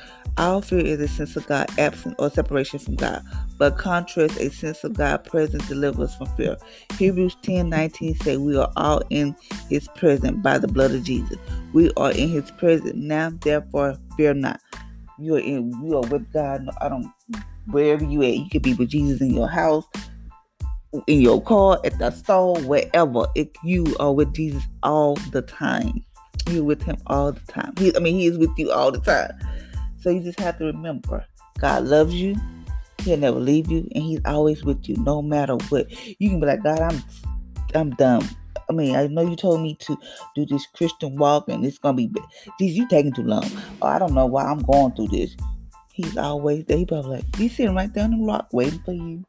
all 0.40 0.62
fear 0.62 0.80
is 0.80 0.98
a 1.00 1.06
sense 1.06 1.36
of 1.36 1.46
God 1.46 1.68
absent 1.78 2.14
or 2.18 2.30
separation 2.30 2.78
from 2.78 2.96
God, 2.96 3.22
but 3.58 3.76
contrast 3.76 4.40
a 4.40 4.50
sense 4.50 4.82
of 4.84 4.94
God 4.94 5.22
present 5.24 5.66
delivers 5.68 6.14
from 6.14 6.28
fear. 6.28 6.56
Hebrews 6.98 7.36
10 7.42 7.68
19 7.68 8.14
say 8.16 8.36
we 8.38 8.56
are 8.56 8.72
all 8.76 9.02
in 9.10 9.36
his 9.68 9.86
presence 9.88 10.38
by 10.42 10.56
the 10.56 10.66
blood 10.66 10.92
of 10.92 11.04
Jesus. 11.04 11.36
We 11.74 11.92
are 11.98 12.10
in 12.12 12.30
his 12.30 12.50
presence 12.52 12.96
now, 12.96 13.30
therefore 13.42 13.98
fear 14.16 14.32
not. 14.32 14.60
You 15.18 15.36
are 15.36 15.40
in 15.40 15.72
you 15.84 15.96
are 15.96 16.08
with 16.08 16.32
God. 16.32 16.66
I 16.80 16.88
don't 16.88 17.12
wherever 17.66 18.04
you 18.04 18.22
at. 18.22 18.36
You 18.36 18.48
could 18.48 18.62
be 18.62 18.72
with 18.74 18.88
Jesus 18.88 19.20
in 19.20 19.34
your 19.34 19.48
house, 19.48 19.84
in 21.06 21.20
your 21.20 21.42
car, 21.42 21.78
at 21.84 21.98
the 21.98 22.10
store, 22.12 22.58
wherever. 22.62 23.26
If 23.34 23.48
you 23.62 23.94
are 24.00 24.14
with 24.14 24.32
Jesus 24.34 24.62
all 24.82 25.16
the 25.32 25.42
time. 25.42 26.02
You're 26.48 26.64
with 26.64 26.82
him 26.82 26.96
all 27.06 27.32
the 27.32 27.40
time. 27.52 27.74
He, 27.78 27.94
I 27.94 28.00
mean, 28.00 28.14
he 28.14 28.26
is 28.26 28.38
with 28.38 28.50
you 28.56 28.72
all 28.72 28.90
the 28.90 28.98
time. 28.98 29.30
So 30.00 30.10
you 30.10 30.20
just 30.20 30.40
have 30.40 30.58
to 30.58 30.64
remember 30.64 31.26
God 31.58 31.84
loves 31.84 32.14
you. 32.14 32.36
He'll 33.02 33.18
never 33.18 33.38
leave 33.38 33.70
you, 33.70 33.88
and 33.94 34.04
He's 34.04 34.20
always 34.24 34.64
with 34.64 34.88
you, 34.88 34.96
no 34.98 35.22
matter 35.22 35.56
what. 35.68 35.90
You 36.20 36.28
can 36.28 36.40
be 36.40 36.46
like, 36.46 36.62
God, 36.62 36.80
I'm, 36.80 37.02
I'm 37.74 37.90
done. 37.90 38.28
I 38.68 38.72
mean, 38.72 38.94
I 38.94 39.06
know 39.06 39.22
you 39.22 39.36
told 39.36 39.62
me 39.62 39.74
to 39.80 39.98
do 40.34 40.46
this 40.46 40.66
Christian 40.74 41.16
walk, 41.16 41.48
and 41.48 41.64
it's 41.64 41.78
gonna 41.78 41.96
be, 41.96 42.10
geez, 42.58 42.76
you 42.76 42.88
taking 42.88 43.12
too 43.12 43.22
long. 43.22 43.44
Oh, 43.82 43.88
I 43.88 43.98
don't 43.98 44.14
know 44.14 44.26
why 44.26 44.44
I'm 44.44 44.60
going 44.60 44.92
through 44.92 45.08
this. 45.08 45.36
He's 45.92 46.16
always 46.16 46.64
there. 46.64 46.78
He 46.78 46.86
probably 46.86 47.16
like, 47.16 47.36
he's 47.36 47.56
sitting 47.56 47.74
right 47.74 47.92
there 47.92 48.04
on 48.04 48.12
the 48.12 48.24
rock 48.24 48.48
waiting 48.52 48.80
for 48.80 48.92
you, 48.92 49.24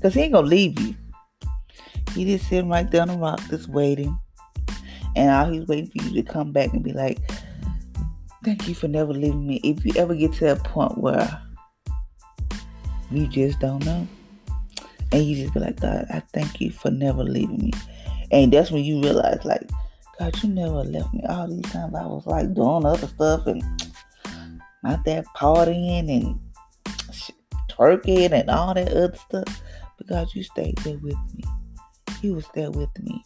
cause 0.00 0.14
he 0.14 0.22
ain't 0.22 0.32
gonna 0.32 0.46
leave 0.46 0.78
you. 0.80 0.94
He 2.14 2.24
just 2.24 2.48
sitting 2.48 2.68
right 2.68 2.90
there 2.90 3.02
on 3.02 3.08
the 3.08 3.18
rock, 3.18 3.40
just 3.48 3.68
waiting, 3.68 4.18
and 5.16 5.30
all 5.30 5.50
he's 5.50 5.66
waiting 5.66 5.90
for 5.90 6.06
you 6.06 6.22
to 6.22 6.30
come 6.30 6.52
back 6.52 6.72
and 6.72 6.82
be 6.82 6.92
like, 6.92 7.18
Thank 8.44 8.68
you 8.68 8.74
for 8.74 8.88
never 8.88 9.12
leaving 9.12 9.46
me. 9.46 9.60
If 9.62 9.84
you 9.84 9.92
ever 9.96 10.14
get 10.14 10.32
to 10.34 10.44
that 10.46 10.64
point 10.64 10.98
where 10.98 11.40
you 13.10 13.28
just 13.28 13.60
don't 13.60 13.84
know, 13.84 14.06
and 15.12 15.24
you 15.24 15.36
just 15.36 15.54
be 15.54 15.60
like, 15.60 15.80
God, 15.80 16.06
I 16.10 16.22
thank 16.32 16.60
you 16.60 16.70
for 16.70 16.90
never 16.90 17.22
leaving 17.22 17.58
me. 17.58 17.72
And 18.30 18.52
that's 18.52 18.70
when 18.70 18.82
you 18.82 19.00
realize, 19.00 19.44
like, 19.44 19.70
God, 20.18 20.42
you 20.42 20.48
never 20.48 20.82
left 20.82 21.12
me. 21.12 21.22
All 21.28 21.46
these 21.46 21.70
times 21.70 21.94
I 21.94 22.06
was 22.06 22.26
like 22.26 22.52
doing 22.54 22.84
other 22.84 23.06
stuff 23.06 23.46
and 23.46 23.62
not 24.82 25.04
that 25.04 25.24
partying 25.36 26.10
and 26.10 26.40
twerking 27.70 28.32
and 28.32 28.50
all 28.50 28.74
that 28.74 28.88
other 28.90 29.16
stuff. 29.16 29.62
But 29.98 30.06
God, 30.08 30.28
you 30.34 30.42
stayed 30.42 30.78
there 30.78 30.98
with 30.98 31.16
me. 31.34 31.44
You 32.22 32.34
was 32.34 32.46
there 32.54 32.70
with 32.70 32.90
me. 33.00 33.22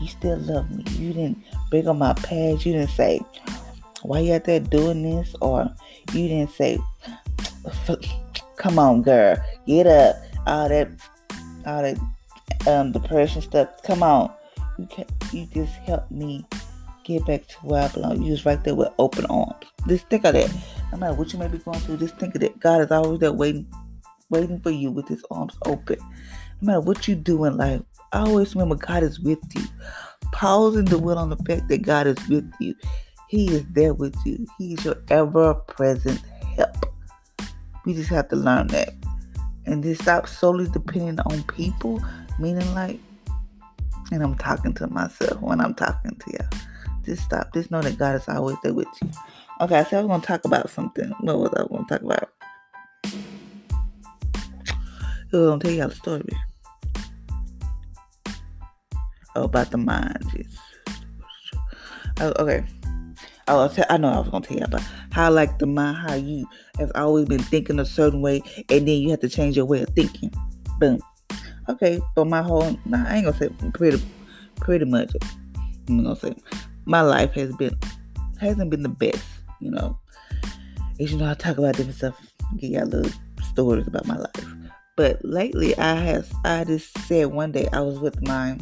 You 0.00 0.08
still 0.08 0.38
love 0.38 0.70
me. 0.70 0.84
You 0.92 1.12
didn't 1.12 1.44
bring 1.70 1.86
on 1.86 1.98
my 1.98 2.14
past. 2.14 2.66
You 2.66 2.72
didn't 2.72 2.90
say, 2.90 3.20
why 4.02 4.20
you 4.20 4.34
out 4.34 4.44
there 4.44 4.60
doing 4.60 5.02
this? 5.02 5.34
Or 5.40 5.70
you 6.12 6.28
didn't 6.28 6.50
say, 6.50 6.78
come 8.56 8.78
on, 8.78 9.02
girl, 9.02 9.36
get 9.66 9.86
up. 9.86 10.16
All 10.46 10.68
that, 10.68 10.88
all 11.66 11.82
that 11.82 11.98
um, 12.66 12.92
depression 12.92 13.42
stuff. 13.42 13.68
Come 13.84 14.02
on. 14.02 14.32
You 14.78 14.86
can 14.86 15.04
you 15.32 15.46
just 15.52 15.74
help 15.74 16.10
me 16.10 16.46
get 17.04 17.26
back 17.26 17.46
to 17.48 17.56
where 17.58 17.82
I 17.82 17.88
belong. 17.88 18.22
You 18.22 18.30
was 18.32 18.46
right 18.46 18.62
there 18.64 18.74
with 18.74 18.88
open 18.98 19.26
arms. 19.26 19.66
Just 19.86 20.08
think 20.08 20.24
of 20.24 20.34
that. 20.34 20.50
No 20.92 20.98
matter 20.98 21.14
what 21.14 21.32
you 21.32 21.38
may 21.38 21.48
be 21.48 21.58
going 21.58 21.78
through, 21.80 21.98
just 21.98 22.16
think 22.18 22.34
of 22.34 22.40
that. 22.40 22.58
God 22.60 22.82
is 22.82 22.90
always 22.90 23.20
there 23.20 23.32
waiting, 23.32 23.66
waiting 24.30 24.60
for 24.60 24.70
you 24.70 24.90
with 24.90 25.08
his 25.08 25.24
arms 25.30 25.54
open. 25.66 25.98
No 26.60 26.66
matter 26.66 26.80
what 26.80 27.06
you 27.08 27.14
do 27.14 27.44
in 27.44 27.56
life, 27.56 27.82
always 28.12 28.54
remember 28.54 28.76
God 28.76 29.02
is 29.02 29.20
with 29.20 29.40
you. 29.54 29.64
Pause 30.32 30.76
and 30.76 30.88
dwell 30.88 31.18
on 31.18 31.30
the 31.30 31.36
fact 31.36 31.68
that 31.68 31.82
God 31.82 32.06
is 32.06 32.28
with 32.28 32.50
you. 32.60 32.74
He 33.30 33.46
is 33.46 33.64
there 33.70 33.94
with 33.94 34.16
you. 34.26 34.44
He 34.58 34.74
is 34.74 34.84
your 34.84 34.96
ever 35.08 35.54
present 35.54 36.20
help. 36.56 36.84
We 37.86 37.94
just 37.94 38.10
have 38.10 38.26
to 38.30 38.36
learn 38.36 38.66
that. 38.68 38.92
And 39.66 39.84
just 39.84 40.02
stop 40.02 40.26
solely 40.26 40.68
depending 40.68 41.20
on 41.20 41.44
people, 41.44 42.02
meaning 42.40 42.74
like, 42.74 42.98
and 44.10 44.24
I'm 44.24 44.34
talking 44.34 44.74
to 44.74 44.88
myself 44.88 45.40
when 45.40 45.60
I'm 45.60 45.74
talking 45.74 46.16
to 46.16 46.32
you. 46.32 46.58
Just 47.04 47.22
stop. 47.22 47.54
Just 47.54 47.70
know 47.70 47.80
that 47.80 47.98
God 47.98 48.16
is 48.16 48.28
always 48.28 48.56
there 48.64 48.74
with 48.74 48.88
you. 49.00 49.08
Okay, 49.60 49.84
so 49.88 49.98
I 49.98 50.02
was 50.02 50.08
going 50.08 50.20
to 50.22 50.26
talk 50.26 50.44
about 50.44 50.68
something. 50.68 51.10
What 51.20 51.38
was 51.38 51.52
I 51.54 51.68
going 51.68 51.86
to 51.86 51.88
talk 51.88 52.02
about? 52.02 52.32
I 55.32 55.36
was 55.36 55.46
going 55.46 55.60
to 55.60 55.66
tell 55.68 55.76
y'all 55.76 55.90
a 55.90 55.94
story. 55.94 56.36
Oh, 59.36 59.44
about 59.44 59.70
the 59.70 59.78
mind. 59.78 60.26
Yes. 60.34 60.58
Oh, 62.20 62.32
okay. 62.40 62.64
I 63.50 63.96
know 63.96 64.08
I 64.08 64.18
was 64.18 64.28
gonna 64.28 64.46
tell 64.46 64.56
you 64.56 64.64
about 64.64 64.82
how 65.12 65.30
like 65.30 65.58
the 65.58 65.66
mind, 65.66 65.96
how 65.96 66.14
you 66.14 66.46
have 66.78 66.92
always 66.94 67.26
been 67.26 67.42
thinking 67.42 67.78
a 67.78 67.84
certain 67.84 68.20
way, 68.20 68.42
and 68.68 68.86
then 68.86 69.00
you 69.00 69.10
have 69.10 69.20
to 69.20 69.28
change 69.28 69.56
your 69.56 69.66
way 69.66 69.82
of 69.82 69.88
thinking. 69.90 70.32
Boom. 70.78 71.00
Okay, 71.68 72.00
but 72.14 72.26
my 72.26 72.42
whole, 72.42 72.76
nah, 72.84 73.04
I 73.08 73.16
ain't 73.16 73.26
gonna 73.26 73.36
say 73.36 73.50
pretty, 73.74 74.02
pretty 74.56 74.84
much. 74.84 75.12
I'm 75.88 76.02
gonna 76.02 76.16
say 76.16 76.34
my 76.84 77.00
life 77.00 77.32
has 77.32 77.54
been 77.56 77.76
hasn't 78.40 78.70
been 78.70 78.82
the 78.82 78.88
best, 78.88 79.24
you 79.60 79.70
know. 79.70 79.98
As 80.98 81.12
you 81.12 81.18
know, 81.18 81.30
I 81.30 81.34
talk 81.34 81.58
about 81.58 81.76
different 81.76 81.96
stuff, 81.96 82.32
give 82.56 82.70
y'all 82.70 82.86
little 82.86 83.12
stories 83.50 83.86
about 83.86 84.06
my 84.06 84.16
life. 84.16 84.54
But 84.96 85.24
lately, 85.24 85.76
I 85.78 85.94
have 85.94 86.30
I 86.44 86.64
just 86.64 86.96
said 87.06 87.28
one 87.28 87.52
day 87.52 87.68
I 87.72 87.80
was 87.80 87.98
with 87.98 88.20
my 88.22 88.58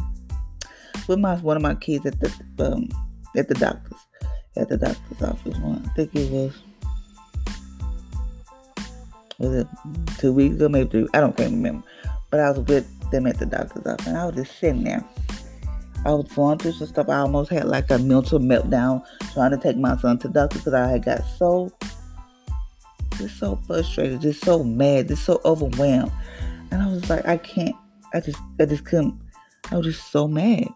with 1.09 1.19
my 1.19 1.37
one 1.37 1.57
of 1.57 1.63
my 1.63 1.75
kids 1.75 2.07
at 2.07 2.19
the 2.21 2.33
um, 2.59 2.89
at 3.37 3.49
the 3.49 3.55
doctor's 3.55 4.08
at 4.57 4.69
the 4.69 4.77
doctor's 4.77 5.23
office. 5.23 5.57
One, 5.59 5.83
I 5.85 5.95
think 5.95 6.15
it 6.15 6.31
was 6.31 6.53
was 9.39 9.55
it 9.55 9.67
two 10.19 10.33
weeks 10.33 10.57
ago, 10.57 10.69
maybe 10.69 10.91
three. 10.91 11.07
I 11.15 11.21
don't 11.21 11.37
can't 11.37 11.53
remember. 11.53 11.87
But 12.31 12.41
I 12.41 12.51
was 12.51 12.61
with 12.61 13.11
them 13.11 13.27
at 13.27 13.39
the 13.39 13.47
doctor's 13.47 13.87
office, 13.87 14.07
and 14.07 14.19
I 14.19 14.27
was 14.27 14.35
just 14.35 14.59
sitting 14.59 14.85
there. 14.85 15.05
I 16.05 16.13
was 16.13 16.31
going 16.33 16.59
through 16.59 16.73
some 16.73 16.89
stuff. 16.89 17.09
I 17.09 17.19
almost 17.19 17.51
had 17.51 17.65
like 17.65 17.91
a 17.91 17.99
mental 17.99 18.39
meltdown 18.39 19.05
trying 19.33 19.51
to 19.51 19.57
take 19.57 19.77
my 19.77 19.97
son 19.97 20.19
to 20.19 20.29
doctor 20.29 20.59
because 20.59 20.75
I 20.75 20.89
had 20.89 21.05
got 21.05 21.23
so, 21.37 21.73
just 23.17 23.39
so 23.39 23.57
frustrated, 23.67 24.21
just 24.21 24.45
so 24.45 24.63
mad, 24.63 25.09
just 25.09 25.25
so 25.25 25.41
overwhelmed. 25.45 26.13
And 26.71 26.83
I 26.83 26.89
was 26.89 27.09
like, 27.09 27.27
I 27.27 27.37
can't. 27.37 27.75
I 28.15 28.21
just, 28.21 28.39
I 28.61 28.65
just 28.65 28.85
couldn't. 28.85 29.19
I 29.71 29.77
was 29.77 29.87
just 29.87 30.11
so 30.11 30.29
mad. 30.29 30.69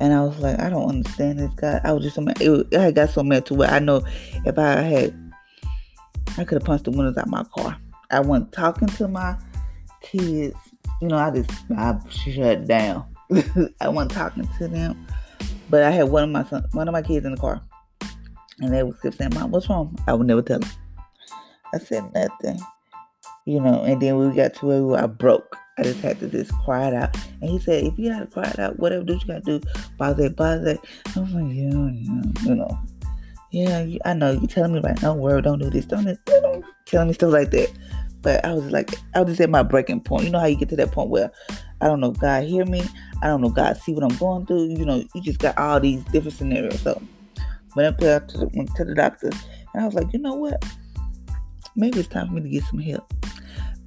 And 0.00 0.12
I 0.12 0.22
was 0.22 0.38
like, 0.38 0.60
I 0.60 0.70
don't 0.70 0.88
understand 0.88 1.38
this 1.38 1.52
guy. 1.54 1.80
I 1.82 1.92
was 1.92 2.04
just 2.04 2.14
so 2.14 2.22
mad. 2.22 2.40
It, 2.40 2.76
I 2.76 2.90
got 2.90 3.10
so 3.10 3.22
mad 3.22 3.46
to 3.46 3.54
where 3.54 3.70
I 3.70 3.78
know 3.78 4.04
if 4.44 4.58
I 4.58 4.74
had, 4.82 5.32
I 6.36 6.44
could 6.44 6.56
have 6.56 6.64
punched 6.64 6.84
the 6.84 6.90
windows 6.92 7.16
out 7.16 7.28
my 7.28 7.44
car. 7.44 7.76
I 8.10 8.20
went 8.20 8.52
talking 8.52 8.88
to 8.88 9.08
my 9.08 9.36
kids. 10.00 10.56
You 11.02 11.08
know, 11.08 11.16
I 11.16 11.30
just, 11.30 11.50
I 11.76 11.98
shut 12.08 12.66
down. 12.66 13.04
I 13.80 13.88
wasn't 13.88 14.12
talking 14.12 14.48
to 14.58 14.68
them, 14.68 15.06
but 15.68 15.82
I 15.82 15.90
had 15.90 16.08
one 16.08 16.24
of 16.24 16.30
my 16.30 16.44
son, 16.44 16.64
one 16.72 16.88
of 16.88 16.92
my 16.92 17.02
kids 17.02 17.26
in 17.26 17.32
the 17.32 17.40
car, 17.40 17.60
and 18.60 18.72
they 18.72 18.82
would 18.82 19.00
keep 19.02 19.14
saying, 19.14 19.32
"Mom, 19.34 19.50
what's 19.50 19.68
wrong?" 19.68 19.98
I 20.06 20.14
would 20.14 20.26
never 20.26 20.40
tell 20.40 20.60
them. 20.60 20.70
I 21.74 21.78
said 21.78 22.10
nothing, 22.14 22.58
you 23.48 23.60
know. 23.60 23.82
And 23.82 24.00
then 24.00 24.18
we 24.18 24.34
got 24.34 24.54
to 24.54 24.66
where 24.66 25.02
I 25.02 25.06
broke. 25.06 25.56
I 25.78 25.82
just 25.84 26.00
had 26.00 26.18
to 26.20 26.28
just 26.28 26.52
cry 26.64 26.88
it 26.88 26.94
out. 26.94 27.16
And 27.40 27.50
he 27.50 27.58
said, 27.58 27.84
"If 27.84 27.98
you 27.98 28.10
gotta 28.10 28.26
cry 28.26 28.48
it 28.48 28.58
out, 28.58 28.78
whatever 28.78 29.04
do 29.04 29.14
you 29.14 29.20
gotta 29.26 29.40
do, 29.40 29.60
bother, 29.96 30.28
bother." 30.30 30.76
I 31.16 31.20
was 31.20 31.30
like, 31.32 31.54
"Yeah, 31.54 32.46
you 32.48 32.54
know." 32.54 32.78
Yeah, 33.50 33.86
I 34.04 34.12
know 34.12 34.32
you 34.32 34.46
telling 34.46 34.74
me 34.74 34.80
right. 34.80 35.00
now, 35.00 35.14
word, 35.14 35.44
don't 35.44 35.58
do 35.58 35.70
this, 35.70 35.86
don't 35.86 36.04
do 36.04 36.14
this. 36.26 36.62
Telling 36.84 37.08
me 37.08 37.14
stuff 37.14 37.32
like 37.32 37.50
that. 37.52 37.72
But 38.20 38.44
I 38.44 38.52
was 38.52 38.70
like, 38.70 38.94
I 39.14 39.20
was 39.20 39.30
just 39.30 39.40
at 39.40 39.48
my 39.48 39.62
breaking 39.62 40.00
point. 40.00 40.24
You 40.24 40.30
know 40.30 40.40
how 40.40 40.46
you 40.46 40.56
get 40.56 40.68
to 40.70 40.76
that 40.76 40.92
point 40.92 41.08
where 41.08 41.30
I 41.80 41.86
don't 41.86 42.00
know, 42.00 42.10
God 42.10 42.44
hear 42.44 42.66
me. 42.66 42.82
I 43.22 43.28
don't 43.28 43.40
know, 43.40 43.48
God 43.48 43.78
see 43.78 43.94
what 43.94 44.04
I'm 44.04 44.18
going 44.18 44.44
through. 44.44 44.76
You 44.76 44.84
know, 44.84 45.02
you 45.14 45.22
just 45.22 45.38
got 45.38 45.56
all 45.56 45.80
these 45.80 46.02
different 46.04 46.36
scenarios. 46.36 46.80
So 46.80 47.00
went 47.74 47.88
up 47.88 47.98
to, 47.98 48.20
to, 48.34 48.38
the, 48.38 48.72
to 48.76 48.84
the 48.84 48.94
doctor 48.94 49.30
and 49.72 49.82
I 49.82 49.86
was 49.86 49.94
like, 49.94 50.12
you 50.12 50.18
know 50.18 50.34
what? 50.34 50.62
Maybe 51.76 52.00
it's 52.00 52.08
time 52.08 52.26
for 52.26 52.34
me 52.34 52.42
to 52.42 52.48
get 52.48 52.64
some 52.64 52.80
help. 52.80 53.10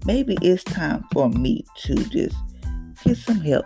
Maybe 0.05 0.37
it's 0.41 0.63
time 0.63 1.05
for 1.11 1.29
me 1.29 1.65
to 1.83 1.95
just 1.95 2.35
get 3.03 3.17
some 3.17 3.39
help. 3.41 3.65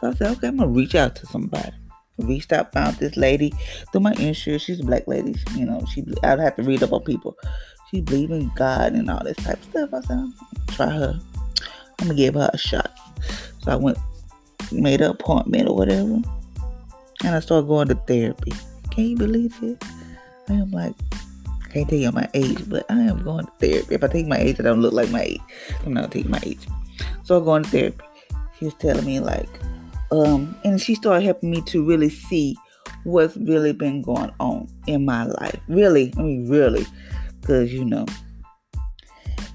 So 0.00 0.08
I 0.08 0.14
said, 0.14 0.36
okay, 0.36 0.48
I'm 0.48 0.56
gonna 0.56 0.70
reach 0.70 0.94
out 0.94 1.16
to 1.16 1.26
somebody. 1.26 1.72
Reached 2.18 2.52
out, 2.52 2.72
found 2.72 2.96
this 2.96 3.16
lady 3.16 3.52
through 3.92 4.00
my 4.00 4.12
insurance. 4.14 4.62
She's 4.62 4.80
a 4.80 4.84
black 4.84 5.06
lady. 5.06 5.36
You 5.54 5.66
know, 5.66 5.84
she 5.92 6.04
I'd 6.24 6.40
have 6.40 6.56
to 6.56 6.62
read 6.62 6.82
up 6.82 6.92
on 6.92 7.02
people. 7.04 7.36
She 7.90 8.00
believe 8.00 8.30
in 8.30 8.50
God 8.56 8.92
and 8.94 9.08
all 9.10 9.22
this 9.22 9.36
type 9.36 9.58
of 9.58 9.64
stuff. 9.64 9.90
I 9.94 10.00
said, 10.00 10.32
try 10.74 10.90
her. 10.90 11.20
I'm 12.00 12.08
gonna 12.08 12.14
give 12.14 12.34
her 12.34 12.50
a 12.52 12.58
shot. 12.58 12.90
So 13.62 13.72
I 13.72 13.76
went, 13.76 13.98
made 14.72 15.00
an 15.00 15.10
appointment 15.10 15.68
or 15.68 15.76
whatever, 15.76 16.20
and 17.24 17.34
I 17.34 17.40
started 17.40 17.68
going 17.68 17.88
to 17.88 17.94
therapy. 17.94 18.52
Can 18.90 19.04
you 19.04 19.16
believe 19.16 19.54
it? 19.62 19.82
I 20.48 20.54
am 20.54 20.70
like, 20.70 20.94
can't 21.78 21.90
tell 21.90 21.98
you 21.98 22.12
my 22.12 22.28
age, 22.34 22.68
but 22.68 22.84
I 22.90 23.00
am 23.02 23.22
going 23.22 23.46
to 23.46 23.52
therapy. 23.58 23.94
If 23.94 24.02
I 24.02 24.08
take 24.08 24.26
my 24.26 24.38
age, 24.38 24.58
I 24.58 24.64
don't 24.64 24.80
look 24.80 24.92
like 24.92 25.10
my 25.10 25.22
age. 25.22 25.40
I'm 25.84 25.92
not 25.94 26.10
taking 26.10 26.30
my 26.30 26.40
age. 26.44 26.66
So 27.22 27.38
I'm 27.38 27.44
going 27.44 27.62
to 27.62 27.68
therapy. 27.68 28.04
She 28.58 28.64
was 28.64 28.74
telling 28.74 29.06
me 29.06 29.20
like, 29.20 29.48
um, 30.10 30.56
and 30.64 30.80
she 30.80 30.94
started 30.94 31.24
helping 31.24 31.50
me 31.50 31.62
to 31.62 31.84
really 31.84 32.08
see 32.08 32.56
what's 33.04 33.36
really 33.36 33.72
been 33.72 34.02
going 34.02 34.32
on 34.40 34.68
in 34.86 35.04
my 35.04 35.24
life. 35.24 35.60
Really, 35.68 36.12
I 36.16 36.22
mean, 36.22 36.48
really, 36.48 36.84
because 37.40 37.72
you 37.72 37.84
know, 37.84 38.06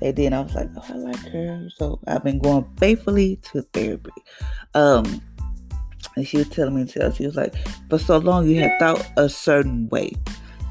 and 0.01 0.15
then 0.15 0.34
I 0.34 0.42
was 0.42 0.56
like, 0.56 0.70
oh, 0.77 0.86
I 0.88 0.94
like 0.94 1.18
her. 1.18 1.68
So 1.75 2.00
I've 2.07 2.24
been 2.24 2.40
going 2.40 2.66
faithfully 2.77 3.38
to 3.51 3.64
therapy. 3.74 4.12
Um, 4.74 5.22
and 6.16 6.25
she 6.25 6.38
was 6.38 6.48
telling 6.50 6.75
me, 6.75 6.88
she 6.88 7.25
was 7.25 7.36
like, 7.36 7.55
for 7.90 7.98
so 7.98 8.18
long 8.18 8.48
you 8.48 8.62
had 8.62 8.79
thought 8.79 9.05
a 9.18 9.27
certain 9.27 9.90
way. 9.90 10.14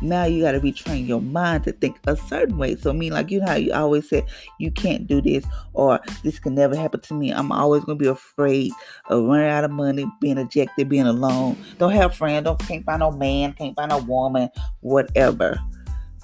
Now 0.03 0.25
you 0.25 0.43
got 0.43 0.53
to 0.53 0.61
retrain 0.61 1.07
your 1.07 1.21
mind 1.21 1.65
to 1.65 1.73
think 1.73 1.99
a 2.07 2.17
certain 2.17 2.59
way. 2.59 2.75
So, 2.77 2.91
I 2.91 2.93
mean, 2.93 3.13
like, 3.13 3.31
you 3.31 3.41
know 3.41 3.47
how 3.47 3.55
you 3.55 3.73
always 3.73 4.09
said, 4.09 4.25
you 4.59 4.71
can't 4.71 5.07
do 5.07 5.23
this 5.23 5.45
or 5.73 6.01
this 6.25 6.39
can 6.39 6.55
never 6.55 6.77
happen 6.77 7.01
to 7.01 7.15
me. 7.15 7.31
I'm 7.31 7.53
always 7.53 7.85
going 7.85 7.99
to 7.99 8.03
be 8.03 8.09
afraid 8.09 8.73
of 9.09 9.25
running 9.25 9.49
out 9.49 9.65
of 9.65 9.71
money, 9.71 10.07
being 10.21 10.39
ejected, 10.39 10.89
being 10.89 11.07
alone. 11.07 11.57
Don't 11.79 11.93
have 11.93 12.15
friends, 12.15 12.45
don't, 12.45 12.59
can't 12.59 12.85
find 12.85 13.01
no 13.01 13.13
man, 13.13 13.53
can't 13.53 13.77
find 13.77 13.91
no 13.91 13.99
woman, 13.99 14.49
whatever. 14.81 15.59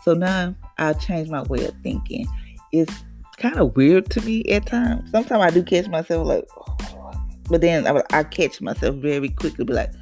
So 0.03 0.15
now 0.15 0.55
I 0.77 0.93
changed 0.95 1.31
my 1.31 1.43
way 1.43 1.65
of 1.65 1.75
thinking 1.83 2.27
it's 2.73 3.05
kind 3.37 3.57
of 3.57 3.77
weird 3.77 4.11
to 4.11 4.21
me 4.23 4.45
at 4.47 4.67
times. 4.67 5.11
Sometimes 5.11 5.43
I 5.43 5.51
do 5.51 5.63
catch 5.63 5.89
myself 5.89 6.27
like, 6.27 6.45
oh. 6.57 7.13
but 7.49 7.61
then 7.61 7.87
I, 7.87 8.03
I 8.11 8.25
catch 8.25 8.61
myself 8.61 8.97
very 8.97 9.29
quickly, 9.29 9.65
be 9.65 9.73
like, 9.73 9.93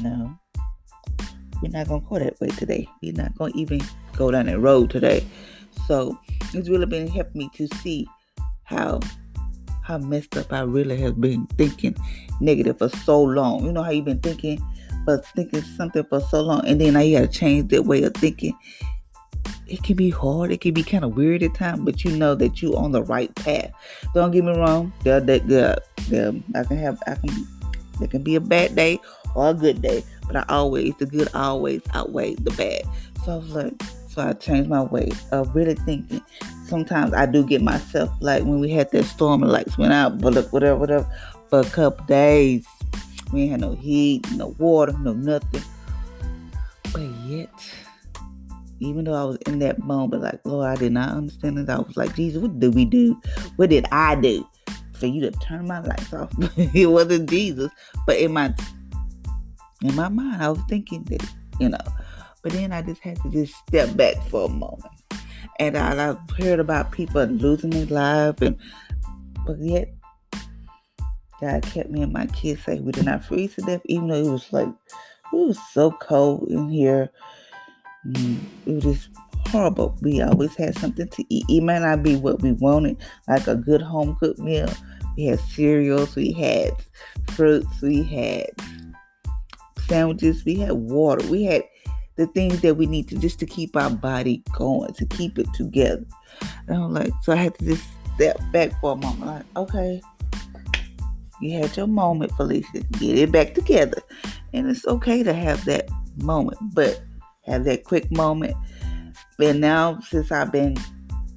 no, 0.00 0.36
we're 1.62 1.70
not 1.70 1.88
gonna 1.88 2.04
go 2.08 2.18
that 2.18 2.40
way 2.40 2.48
today. 2.48 2.88
We're 3.02 3.12
not 3.12 3.36
gonna 3.36 3.52
even 3.54 3.80
go 4.16 4.30
down 4.30 4.46
that 4.46 4.58
road 4.58 4.90
today. 4.90 5.26
So 5.86 6.18
it's 6.52 6.68
really 6.68 6.86
been 6.86 7.08
helping 7.08 7.38
me 7.38 7.50
to 7.54 7.68
see 7.78 8.06
how 8.64 9.00
how 9.82 9.98
messed 9.98 10.36
up 10.36 10.52
I 10.52 10.62
really 10.62 10.96
have 11.00 11.20
been 11.20 11.46
thinking 11.46 11.96
negative 12.40 12.78
for 12.78 12.88
so 12.88 13.22
long. 13.22 13.64
You 13.64 13.72
know 13.72 13.82
how 13.82 13.90
you've 13.90 14.04
been 14.04 14.20
thinking, 14.20 14.60
but 15.04 15.24
thinking 15.26 15.62
something 15.62 16.04
for 16.04 16.20
so 16.20 16.40
long, 16.42 16.66
and 16.66 16.80
then 16.80 16.94
now 16.94 17.00
you 17.00 17.18
gotta 17.18 17.28
change 17.28 17.70
that 17.70 17.84
way 17.84 18.02
of 18.02 18.14
thinking 18.14 18.56
it 19.68 19.82
can 19.82 19.96
be 19.96 20.10
hard. 20.10 20.52
It 20.52 20.60
can 20.60 20.74
be 20.74 20.82
kind 20.82 21.04
of 21.04 21.16
weird 21.16 21.42
at 21.42 21.54
times, 21.54 21.80
but 21.80 22.04
you 22.04 22.16
know 22.16 22.34
that 22.34 22.62
you're 22.62 22.76
on 22.76 22.92
the 22.92 23.02
right 23.02 23.34
path. 23.34 23.72
Don't 24.14 24.30
get 24.30 24.44
me 24.44 24.52
wrong. 24.52 24.92
There, 25.02 25.20
there, 25.20 25.40
there, 26.08 26.32
I 26.54 26.64
can 26.64 26.78
have, 26.78 27.02
I 27.06 27.14
can, 27.14 27.46
there 27.98 28.08
can 28.08 28.22
be 28.22 28.36
a 28.36 28.40
bad 28.40 28.76
day 28.76 29.00
or 29.34 29.50
a 29.50 29.54
good 29.54 29.82
day, 29.82 30.04
but 30.26 30.36
I 30.36 30.44
always, 30.48 30.94
the 30.96 31.06
good 31.06 31.28
always 31.34 31.82
outweighs 31.94 32.38
the 32.38 32.50
bad. 32.52 32.82
So 33.24 33.32
I 33.32 33.36
was 33.36 33.54
like, 33.54 33.82
so 34.08 34.22
I 34.22 34.32
changed 34.32 34.70
my 34.70 34.82
way 34.82 35.10
of 35.30 35.54
really 35.54 35.74
thinking. 35.74 36.22
Sometimes 36.64 37.12
I 37.12 37.26
do 37.26 37.44
get 37.44 37.62
myself 37.62 38.10
like 38.20 38.42
when 38.44 38.60
we 38.60 38.70
had 38.70 38.90
that 38.92 39.04
storm 39.04 39.42
and 39.42 39.52
lights 39.52 39.76
went 39.78 39.92
out, 39.92 40.20
but 40.20 40.32
look, 40.32 40.52
whatever, 40.52 40.78
whatever, 40.78 41.06
for 41.48 41.60
a 41.60 41.64
couple 41.64 42.04
days. 42.06 42.66
We 43.32 43.42
ain't 43.42 43.50
had 43.50 43.60
no 43.60 43.74
heat, 43.74 44.30
no 44.32 44.54
water, 44.58 44.92
no 44.98 45.12
nothing. 45.12 45.62
But 46.92 47.02
yet, 47.26 47.50
even 48.80 49.04
though 49.04 49.14
I 49.14 49.24
was 49.24 49.36
in 49.46 49.58
that 49.60 49.80
moment, 49.80 50.22
like, 50.22 50.40
Lord, 50.44 50.66
I 50.66 50.76
did 50.76 50.92
not 50.92 51.10
understand 51.10 51.58
it. 51.58 51.68
I 51.68 51.78
was 51.78 51.96
like, 51.96 52.14
Jesus, 52.14 52.40
what 52.40 52.58
did 52.58 52.74
we 52.74 52.84
do? 52.84 53.20
What 53.56 53.70
did 53.70 53.86
I 53.92 54.14
do 54.14 54.46
for 54.92 55.06
you 55.06 55.20
to 55.22 55.30
turn 55.32 55.66
my 55.66 55.80
lights 55.80 56.12
off? 56.12 56.30
it 56.56 56.86
wasn't 56.86 57.28
Jesus, 57.28 57.70
but 58.06 58.16
in 58.16 58.32
my 58.32 58.54
in 59.82 59.94
my 59.94 60.08
mind, 60.08 60.42
I 60.42 60.50
was 60.50 60.60
thinking 60.68 61.04
that, 61.04 61.24
you 61.60 61.68
know. 61.68 61.78
But 62.42 62.52
then 62.52 62.72
I 62.72 62.82
just 62.82 63.00
had 63.00 63.20
to 63.22 63.30
just 63.30 63.54
step 63.66 63.96
back 63.96 64.22
for 64.28 64.46
a 64.46 64.48
moment. 64.48 64.92
And 65.58 65.76
I, 65.76 66.10
I 66.10 66.16
heard 66.40 66.60
about 66.60 66.92
people 66.92 67.24
losing 67.24 67.70
their 67.70 67.86
life, 67.86 68.40
and 68.40 68.56
but 69.46 69.58
yet 69.58 69.94
God 71.40 71.62
kept 71.62 71.90
me 71.90 72.02
and 72.02 72.12
my 72.12 72.26
kids 72.26 72.64
safe. 72.64 72.80
We 72.80 72.92
did 72.92 73.04
not 73.06 73.24
freeze 73.24 73.54
to 73.54 73.62
death, 73.62 73.82
even 73.86 74.08
though 74.08 74.14
it 74.14 74.30
was 74.30 74.52
like 74.52 74.68
it 74.68 74.74
was 75.32 75.58
so 75.72 75.90
cold 75.92 76.48
in 76.48 76.68
here 76.68 77.10
Mm, 78.06 78.38
it 78.66 78.74
was 78.74 78.84
just 78.84 79.08
horrible. 79.48 79.96
We 80.00 80.22
always 80.22 80.54
had 80.54 80.78
something 80.78 81.08
to 81.08 81.24
eat. 81.28 81.44
It 81.48 81.62
might 81.62 81.80
not 81.80 82.02
be 82.02 82.16
what 82.16 82.40
we 82.42 82.52
wanted, 82.52 82.98
like 83.28 83.46
a 83.46 83.56
good 83.56 83.82
home 83.82 84.16
cooked 84.16 84.38
meal. 84.38 84.70
We 85.16 85.26
had 85.26 85.40
cereals, 85.40 86.14
we 86.14 86.32
had 86.32 86.72
fruits, 87.30 87.80
we 87.82 88.02
had 88.02 88.46
sandwiches, 89.86 90.44
we 90.44 90.56
had 90.56 90.72
water, 90.72 91.26
we 91.28 91.44
had 91.44 91.64
the 92.16 92.26
things 92.28 92.60
that 92.62 92.76
we 92.76 92.86
need 92.86 93.08
to 93.08 93.18
just 93.18 93.38
to 93.40 93.46
keep 93.46 93.76
our 93.76 93.90
body 93.90 94.42
going, 94.52 94.92
to 94.94 95.06
keep 95.06 95.38
it 95.38 95.46
together. 95.54 96.04
And 96.68 96.76
I'm 96.76 96.92
like, 96.92 97.12
so 97.22 97.32
I 97.32 97.36
had 97.36 97.58
to 97.58 97.64
just 97.64 97.84
step 98.14 98.40
back 98.52 98.78
for 98.80 98.92
a 98.92 98.96
moment, 98.96 99.26
like, 99.26 99.44
okay, 99.56 100.00
you 101.40 101.58
had 101.58 101.76
your 101.76 101.86
moment, 101.86 102.32
Felicia. 102.32 102.80
Get 102.92 103.18
it 103.18 103.32
back 103.32 103.54
together. 103.54 104.00
And 104.52 104.70
it's 104.70 104.86
okay 104.86 105.22
to 105.22 105.34
have 105.34 105.64
that 105.66 105.88
moment. 106.16 106.58
But 106.72 107.02
have 107.42 107.64
that 107.64 107.84
quick 107.84 108.10
moment. 108.10 108.56
And 109.38 109.60
now, 109.60 110.00
since 110.00 110.32
I've 110.32 110.50
been 110.50 110.76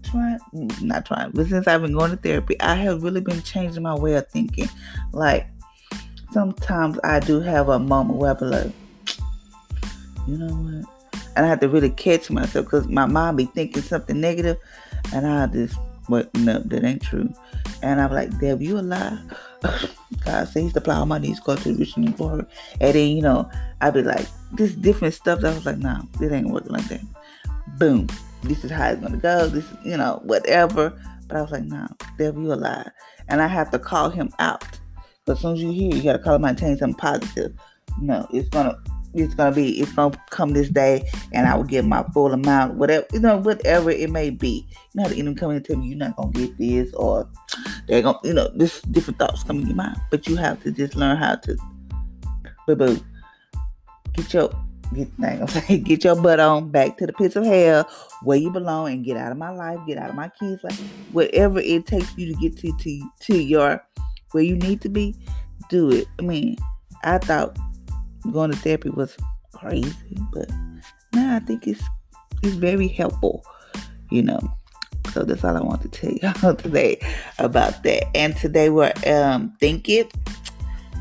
trying, 0.04 0.40
not 0.82 1.06
trying, 1.06 1.32
but 1.32 1.48
since 1.48 1.68
I've 1.68 1.82
been 1.82 1.94
going 1.94 2.12
to 2.12 2.18
therapy, 2.18 2.60
I 2.62 2.76
have 2.76 3.04
really 3.04 3.22
been 3.22 3.42
changing 3.42 3.84
my 3.84 3.96
way 3.96 4.14
of 4.14 4.28
thinking. 4.30 4.70
Like, 5.12 5.48
sometimes 6.32 7.00
I 7.04 7.20
do 7.20 7.40
have 7.40 7.70
a 7.70 7.80
moment 7.80 8.20
where 8.20 8.32
I 8.32 8.34
be 8.34 8.46
like, 8.46 8.72
you 10.28 10.38
know 10.38 10.54
what? 10.54 11.24
And 11.36 11.46
I 11.46 11.50
have 11.50 11.60
to 11.62 11.70
really 11.70 11.90
catch 11.90 12.30
myself 12.30 12.66
because 12.66 12.88
my 12.88 13.06
mind 13.06 13.38
be 13.38 13.46
thinking 13.46 13.82
something 13.82 14.20
negative, 14.20 14.58
and 15.14 15.26
I 15.26 15.48
just 15.48 15.78
But 16.10 16.34
no, 16.36 16.60
that 16.60 16.84
ain't 16.84 17.04
true. 17.04 17.32
And 17.82 18.02
I'm 18.02 18.12
like, 18.12 18.38
Deb, 18.40 18.62
you 18.62 18.80
a 18.80 18.82
lie. 18.82 19.20
God 20.26 20.48
he's 20.54 20.74
supply 20.74 20.96
all 20.96 21.06
my 21.06 21.20
needs 21.20 21.40
go 21.40 21.56
to 21.56 21.76
rich 21.76 21.96
and. 21.96 22.48
And 22.82 22.96
then, 22.96 23.10
you 23.10 23.22
know, 23.22 23.50
I'd 23.80 23.94
be 23.94 24.02
like, 24.02 24.26
this 24.52 24.74
different 24.74 25.14
stuff. 25.14 25.44
I 25.44 25.54
was 25.54 25.66
like, 25.66 25.78
no, 25.78 26.02
this 26.20 26.32
ain't 26.32 26.50
working 26.50 26.72
like 26.72 26.88
that. 26.88 27.02
Boom. 27.78 28.08
This 28.44 28.64
is 28.64 28.72
how 28.72 28.90
it's 28.90 29.02
gonna 29.02 29.18
go. 29.18 29.48
This 29.48 29.66
is, 29.66 29.78
you 29.86 29.98
know, 29.98 30.20
whatever. 30.24 31.00
But 31.28 31.38
I 31.38 31.42
was 31.42 31.52
like, 31.52 31.64
no, 31.64 31.88
devil, 32.18 32.42
you 32.42 32.54
a 32.54 32.56
lie. 32.56 32.90
And 33.28 33.42
I 33.42 33.48
have 33.48 33.70
to 33.72 33.80
call 33.80 34.10
him 34.10 34.34
out. 34.40 34.79
But 35.30 35.34
as 35.34 35.42
soon 35.44 35.54
as 35.54 35.62
you 35.62 35.72
hear, 35.72 35.94
you 35.94 36.02
gotta 36.02 36.18
call 36.18 36.44
and 36.44 36.58
change 36.58 36.80
something 36.80 36.98
positive. 36.98 37.54
No, 38.02 38.26
it's 38.34 38.50
gonna 38.50 38.76
it's 39.14 39.36
gonna 39.36 39.56
be 39.56 39.80
it's 39.80 39.92
gonna 39.92 40.20
come 40.32 40.54
this 40.54 40.70
day 40.70 41.08
and 41.34 41.48
I 41.48 41.56
will 41.56 41.66
get 41.66 41.86
my 41.86 42.02
full 42.16 42.34
amount, 42.34 42.78
whatever 42.78 43.06
you 43.14 43.20
know, 43.20 43.38
whatever 43.38 43.92
it 43.92 44.10
may 44.10 44.32
be. 44.32 44.68
You 44.96 45.04
know 45.04 45.08
the 45.08 45.20
enemy 45.20 45.36
come 45.36 45.52
in 45.52 45.58
and 45.58 45.66
tell 45.66 45.76
you 45.76 45.84
you're 45.84 45.98
not 46.00 46.16
gonna 46.16 46.32
get 46.32 46.58
this 46.58 46.92
or 46.96 47.30
they're 47.88 48.02
gonna 48.02 48.18
you 48.24 48.34
know, 48.34 48.50
this 48.56 48.82
different 48.82 49.20
thoughts 49.20 49.44
come 49.44 49.60
in 49.60 49.68
your 49.68 49.76
mind. 49.76 50.02
But 50.10 50.26
you 50.26 50.36
have 50.38 50.64
to 50.64 50.72
just 50.72 50.96
learn 50.96 51.16
how 51.16 51.36
to 51.36 51.56
boo 52.66 52.76
boo. 52.76 53.00
Get 54.14 54.34
your 54.34 54.50
get 54.96 55.10
I'm 55.20 55.84
get 55.84 56.04
your 56.06 56.20
butt 56.20 56.40
on 56.40 56.72
back 56.72 56.98
to 56.98 57.06
the 57.06 57.14
pits 57.14 57.36
of 57.36 57.46
hell 57.46 57.88
where 58.24 58.40
you 58.40 58.50
belong 58.50 58.92
and 58.92 59.06
get 59.06 59.16
out 59.16 59.32
of 59.32 59.38
my 59.38 59.52
life, 59.52 59.78
get 59.86 60.00
out 60.00 60.10
of 60.10 60.16
my 60.16 60.30
kids' 60.40 60.64
life. 60.64 60.80
Whatever 61.12 61.60
it 61.60 61.86
takes 61.86 62.18
you 62.18 62.34
to 62.34 62.40
get 62.42 62.58
to 62.58 62.76
to 62.76 63.12
to 63.28 63.38
your 63.38 63.86
where 64.32 64.44
you 64.44 64.56
need 64.56 64.82
to 64.82 64.90
be, 64.90 65.16
do 65.70 65.92
it. 65.92 66.08
I 66.20 66.24
mean, 66.24 66.58
I 67.04 67.18
thought 67.18 67.58
going 68.32 68.52
to 68.52 68.58
therapy 68.58 68.90
was 68.90 69.16
crazy, 69.54 70.18
but 70.34 70.50
now 71.14 71.36
I 71.36 71.40
think 71.40 71.68
it's 71.68 71.84
it's 72.42 72.56
very 72.56 72.88
helpful, 72.88 73.44
you 74.10 74.22
know. 74.22 74.40
So 75.14 75.24
that's 75.24 75.44
all 75.44 75.58
I 75.58 75.62
want 75.62 75.82
to 75.82 75.90
tell 75.90 76.12
you 76.44 76.56
today 76.56 77.00
about 77.38 77.84
that. 77.84 78.06
And 78.16 78.36
today 78.36 78.70
we're 78.70 78.94
um 79.08 79.56
think 79.60 79.90
it 79.90 80.14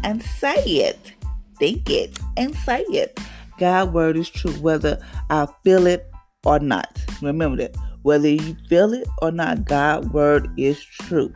and 0.05 0.23
say 0.23 0.63
it. 0.63 1.13
Think 1.59 1.91
it 1.91 2.19
and 2.37 2.55
say 2.55 2.83
it. 2.83 3.19
God 3.59 3.93
word 3.93 4.17
is 4.17 4.31
true, 4.31 4.53
whether 4.53 5.05
I 5.31 5.49
feel 5.65 5.87
it 5.87 6.11
or 6.45 6.61
not. 6.61 6.99
Remember 7.21 7.57
that. 7.57 7.77
Whether 8.03 8.29
you 8.29 8.57
feel 8.69 8.95
it 8.95 9.09
or 9.21 9.33
not, 9.33 9.65
God 9.65 10.13
word 10.13 10.49
is 10.57 10.81
true. 10.81 11.33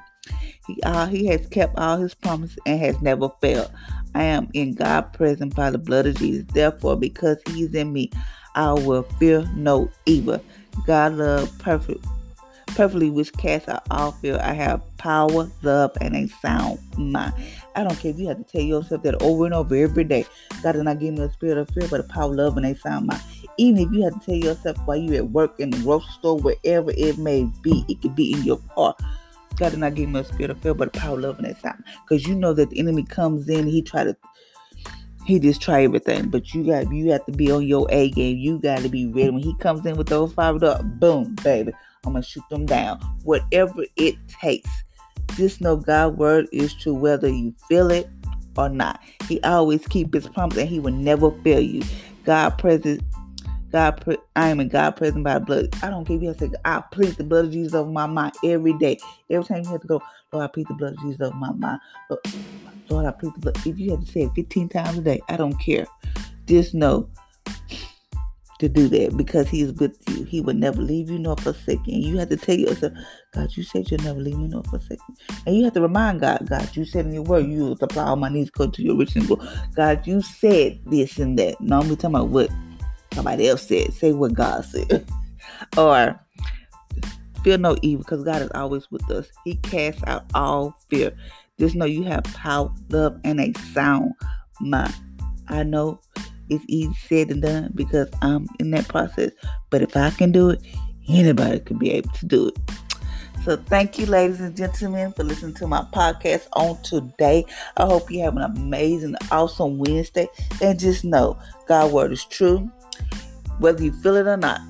He, 0.75 0.83
uh, 0.83 1.07
he 1.07 1.27
has 1.27 1.47
kept 1.47 1.79
all 1.79 1.97
his 1.97 2.15
promises 2.15 2.59
and 2.67 2.81
has 2.81 3.01
never 3.03 3.31
failed. 3.41 3.71
I 4.15 4.25
am 4.25 4.49
in 4.53 4.75
God 4.75 5.13
present 5.13 5.55
by 5.55 5.71
the 5.71 5.79
blood 5.79 6.07
of 6.07 6.17
Jesus. 6.17 6.45
Therefore, 6.53 6.97
because 6.97 7.39
he 7.49 7.63
is 7.63 7.75
in 7.75 7.93
me, 7.93 8.11
I 8.55 8.73
will 8.73 9.03
fear 9.19 9.49
no 9.55 9.91
evil. 10.07 10.43
God 10.87 11.15
love 11.15 11.57
perfect 11.59 12.05
perfectly 12.75 13.11
which 13.11 13.33
casts 13.35 13.69
out 13.69 13.83
all 13.91 14.13
fear. 14.13 14.39
I 14.43 14.53
have 14.53 14.83
power, 14.97 15.51
love, 15.63 15.93
and 16.01 16.17
a 16.17 16.27
sound 16.29 16.79
mind. 16.97 17.35
I 17.77 17.85
don't 17.85 17.99
care 17.99 18.11
if 18.11 18.19
you 18.19 18.29
have 18.29 18.39
to 18.39 18.45
tell 18.45 18.63
yourself 18.63 19.03
that 19.03 19.23
over 19.23 19.45
and 19.45 19.55
over 19.55 19.75
every 19.75 20.05
day. 20.05 20.27
God 20.63 20.73
did 20.73 20.85
not 20.85 20.99
give 20.99 21.15
me 21.15 21.23
a 21.23 21.31
spirit 21.31 21.59
of 21.59 21.71
fear, 21.71 21.87
but 21.89 22.01
a 22.01 22.05
power, 22.05 22.35
love, 22.35 22.57
and 22.57 22.67
a 22.67 22.75
sound 22.75 23.07
mind. 23.07 23.23
Even 23.59 23.83
if 23.83 23.93
you 23.93 24.03
have 24.05 24.19
to 24.19 24.27
tell 24.27 24.35
yourself 24.35 24.77
while 24.85 24.97
you're 24.97 25.17
at 25.17 25.31
work, 25.31 25.59
in 25.59 25.71
the 25.71 25.79
grocery 25.79 26.11
store, 26.13 26.39
wherever 26.39 26.93
it 26.97 27.19
may 27.19 27.45
be, 27.63 27.85
it 27.89 28.01
could 28.01 28.17
be 28.17 28.33
in 28.33 28.43
your 28.43 28.59
car. 28.75 28.97
God 29.57 29.71
did 29.71 29.79
not 29.79 29.95
give 29.95 30.09
me 30.09 30.21
a 30.21 30.25
spirit 30.25 30.51
of 30.51 30.59
fear, 30.59 30.75
but 30.75 30.89
a 30.89 30.99
power, 30.99 31.21
love, 31.21 31.39
and 31.39 31.47
a 31.47 31.55
sound. 31.57 31.85
Because 32.03 32.27
you 32.27 32.35
know 32.35 32.53
that 32.55 32.71
the 32.71 32.79
enemy 32.79 33.05
comes 33.05 33.49
in, 33.49 33.67
he 33.67 33.83
try 33.83 34.05
to 34.05 34.17
he 35.25 35.39
just 35.39 35.63
try 35.63 35.85
everything. 35.85 36.29
But 36.29 36.53
you 36.53 36.65
got 36.65 36.93
you 36.93 37.11
have 37.13 37.25
to 37.27 37.33
be 37.33 37.51
on 37.51 37.67
your 37.67 37.87
A 37.91 38.11
game. 38.11 38.39
You 38.39 38.59
got 38.59 38.81
to 38.81 38.89
be 38.89 39.07
ready 39.07 39.31
when 39.31 39.43
he 39.43 39.55
comes 39.57 39.87
in 39.87 39.97
with 39.97 40.09
those 40.09 40.33
five 40.33 40.63
up. 40.63 40.83
Boom, 40.99 41.35
baby. 41.43 41.73
I'm 42.05 42.15
gonna 42.15 42.25
shoot 42.25 42.45
them 42.51 42.67
down. 42.67 43.01
Whatever 43.25 43.85
it 43.97 44.17
takes. 44.29 44.71
Just 45.37 45.61
know 45.61 45.77
God's 45.77 46.17
word 46.17 46.47
is 46.53 46.75
true, 46.75 46.95
whether 46.95 47.29
you 47.29 47.55
feel 47.69 47.91
it 47.91 48.09
or 48.57 48.69
not. 48.69 49.01
He 49.29 49.41
always 49.43 49.87
keep 49.87 50.13
his 50.13 50.29
promise 50.29 50.59
and 50.59 50.69
he 50.69 50.79
will 50.79 50.93
never 50.93 51.31
fail 51.43 51.61
you. 51.61 51.83
God 52.25 52.59
present 52.59 53.03
God, 53.73 54.19
I 54.37 54.51
am 54.51 54.61
in 54.61 54.69
God 54.69 54.97
present 54.97 55.25
by 55.25 55.39
blood. 55.39 55.75
I 55.83 55.89
don't 55.89 56.09
if 56.09 56.23
you 56.23 56.33
to 56.33 56.39
say, 56.39 56.51
I 56.65 56.83
plead 56.93 57.15
the 57.17 57.25
blood 57.25 57.47
of 57.47 57.53
Jesus 57.53 57.75
over 57.75 57.91
my 57.91 58.07
mind 58.07 58.35
every 58.45 58.75
day. 58.75 58.99
Every 59.31 59.47
time 59.47 59.65
you 59.65 59.71
have 59.71 59.81
to 59.81 59.87
go, 59.87 60.03
Lord, 60.33 60.45
I 60.45 60.49
plead 60.49 60.69
the 60.69 60.75
blood 60.75 60.93
of 60.93 61.01
Jesus 61.01 61.23
over 61.23 61.35
my 61.37 61.53
mind. 61.53 61.81
Lord, 62.11 62.21
Lord, 62.91 63.07
I 63.07 63.13
plead 63.13 63.33
the 63.35 63.41
blood. 63.41 63.67
If 63.67 63.79
you 63.79 63.93
have 63.93 64.01
to 64.01 64.07
say 64.07 64.23
it 64.23 64.33
15 64.35 64.69
times 64.69 64.99
a 64.99 65.01
day, 65.01 65.21
I 65.29 65.39
don't 65.39 65.59
care. 65.59 65.87
Just 66.47 66.75
know 66.75 67.09
to 68.59 68.69
do 68.69 68.89
that 68.89 69.17
because 69.17 69.49
He 69.49 69.63
is 69.63 69.73
with 69.73 69.99
you. 70.11 70.25
He 70.25 70.43
will 70.43 70.55
never 70.55 70.81
leave 70.83 71.11
you 71.11 71.19
nor 71.19 71.37
forsake 71.37 71.81
you. 71.87 71.95
And 71.95 72.05
you 72.05 72.19
have 72.19 72.29
to 72.29 72.37
tell 72.37 72.57
yourself, 72.57 72.93
God, 73.33 73.57
you 73.57 73.63
said 73.63 73.91
you'll 73.91 74.03
never 74.03 74.21
leave 74.21 74.37
me 74.37 74.49
nor 74.49 74.63
forsake 74.65 75.01
me. 75.09 75.17
And 75.47 75.57
you 75.57 75.65
have 75.65 75.73
to 75.73 75.81
remind 75.81 76.21
God, 76.21 76.47
God, 76.49 76.77
you 76.77 76.85
said 76.85 77.07
in 77.07 77.13
your 77.15 77.23
word, 77.23 77.47
you 77.47 77.65
will 77.65 77.77
supply 77.77 78.05
all 78.05 78.17
my 78.17 78.29
needs 78.29 78.51
according 78.51 78.73
to 78.73 78.83
your 78.83 78.97
rich 78.97 79.17
and. 79.17 79.29
God, 79.75 80.07
you 80.07 80.21
said 80.21 80.79
this 80.87 81.19
and 81.19 81.39
that. 81.39 81.61
No, 81.61 81.81
I'm 81.81 81.89
talking 81.97 82.11
about 82.11 82.29
what 82.29 82.51
somebody 83.13 83.49
else 83.49 83.67
said. 83.67 83.93
Say 83.95 84.13
what 84.13 84.35
God 84.35 84.65
said. 84.65 85.07
or 85.77 86.19
feel 87.43 87.59
no 87.59 87.77
evil 87.83 88.05
because 88.05 88.25
God 88.25 88.43
is 88.43 88.51
always 88.55 88.91
with 88.91 89.09
us. 89.11 89.29
He 89.45 89.57
casts 89.57 90.03
out 90.07 90.25
all 90.35 90.77
fear. 90.89 91.13
Just 91.59 91.75
know 91.75 91.85
you 91.85 92.03
have 92.05 92.25
power, 92.25 92.73
love, 92.89 93.21
and 93.25 93.41
a 93.41 93.53
sound 93.73 94.13
mind. 94.61 94.95
I 95.49 95.63
know 95.63 96.01
it's 96.49 96.65
easy 96.69 96.95
said 97.07 97.31
and 97.31 97.43
done 97.43 97.73
because 97.75 98.09
I'm 98.23 98.47
in 98.59 98.71
that 98.73 98.89
process. 98.89 99.33
But 99.71 99.83
if 99.83 99.97
I 99.97 100.11
can 100.11 100.33
do 100.33 100.51
it, 100.51 100.61
anybody 101.09 101.61
can 101.61 101.79
be 101.79 101.93
able 101.93 102.11
to 102.11 102.27
do 102.27 102.49
it. 102.49 102.59
So 103.45 103.57
thank 103.57 103.99
you, 103.99 104.07
ladies 104.07 104.41
and 104.41 104.57
gentlemen, 104.57 105.13
for 105.13 105.25
listening 105.25 105.55
to 105.55 105.67
my 105.67 105.85
podcast 105.93 106.47
on 106.53 106.81
today. 106.83 107.45
I 107.77 107.87
hope 107.87 108.09
you 108.09 108.23
have 108.23 108.37
an 108.37 108.43
amazing, 108.43 109.17
awesome 109.33 109.79
Wednesday. 109.79 110.29
And 110.61 110.79
just 110.79 111.05
know 111.05 111.37
God's 111.67 111.93
word 111.93 112.13
is 112.13 112.25
true, 112.25 112.71
whether 113.59 113.83
you 113.83 113.93
feel 113.93 114.17
it 114.17 114.27
or 114.27 114.37
not. 114.37 114.61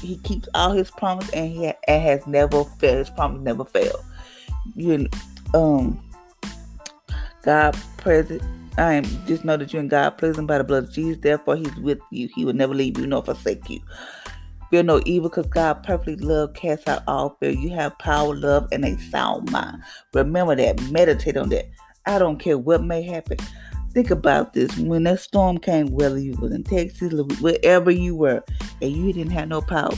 He 0.00 0.16
keeps 0.18 0.48
all 0.54 0.72
his 0.72 0.90
promise 0.90 1.28
and 1.30 1.50
he 1.50 1.66
ha- 1.66 1.78
and 1.86 2.02
has 2.02 2.26
never 2.26 2.64
failed. 2.64 2.98
His 2.98 3.10
promise 3.10 3.42
never 3.42 3.64
failed. 3.64 4.02
You 4.74 5.08
um 5.54 6.02
God 7.42 7.76
present 7.96 8.42
I 8.78 8.94
am 8.94 9.04
just 9.26 9.44
know 9.44 9.56
that 9.56 9.72
you're 9.72 9.82
in 9.82 9.88
God, 9.88 10.16
pleasing 10.16 10.46
by 10.46 10.58
the 10.58 10.64
blood 10.64 10.84
of 10.84 10.92
Jesus. 10.92 11.20
Therefore, 11.20 11.56
He's 11.56 11.74
with 11.76 11.98
you. 12.10 12.28
He 12.34 12.44
will 12.44 12.54
never 12.54 12.74
leave 12.74 12.98
you 12.98 13.06
nor 13.06 13.22
forsake 13.22 13.68
you. 13.68 13.80
Fear 14.70 14.84
no 14.84 15.02
evil, 15.04 15.28
because 15.28 15.46
God 15.46 15.82
perfectly 15.82 16.16
love 16.16 16.54
casts 16.54 16.86
out 16.86 17.02
all 17.08 17.36
fear. 17.40 17.50
You 17.50 17.70
have 17.70 17.98
power, 17.98 18.34
love, 18.34 18.68
and 18.72 18.84
a 18.84 18.96
sound 19.10 19.50
mind. 19.50 19.82
Remember 20.14 20.54
that. 20.54 20.80
Meditate 20.90 21.36
on 21.36 21.48
that. 21.48 21.68
I 22.06 22.18
don't 22.18 22.38
care 22.38 22.56
what 22.56 22.82
may 22.82 23.02
happen. 23.02 23.38
Think 23.92 24.10
about 24.10 24.52
this. 24.52 24.76
When 24.78 25.04
that 25.04 25.20
storm 25.20 25.58
came, 25.58 25.88
whether 25.88 26.18
you 26.18 26.36
was 26.40 26.52
in 26.52 26.62
Texas, 26.62 27.12
wherever 27.40 27.90
you 27.90 28.14
were, 28.14 28.42
and 28.80 28.92
you 28.92 29.12
didn't 29.12 29.32
have 29.32 29.48
no 29.48 29.60
power, 29.60 29.94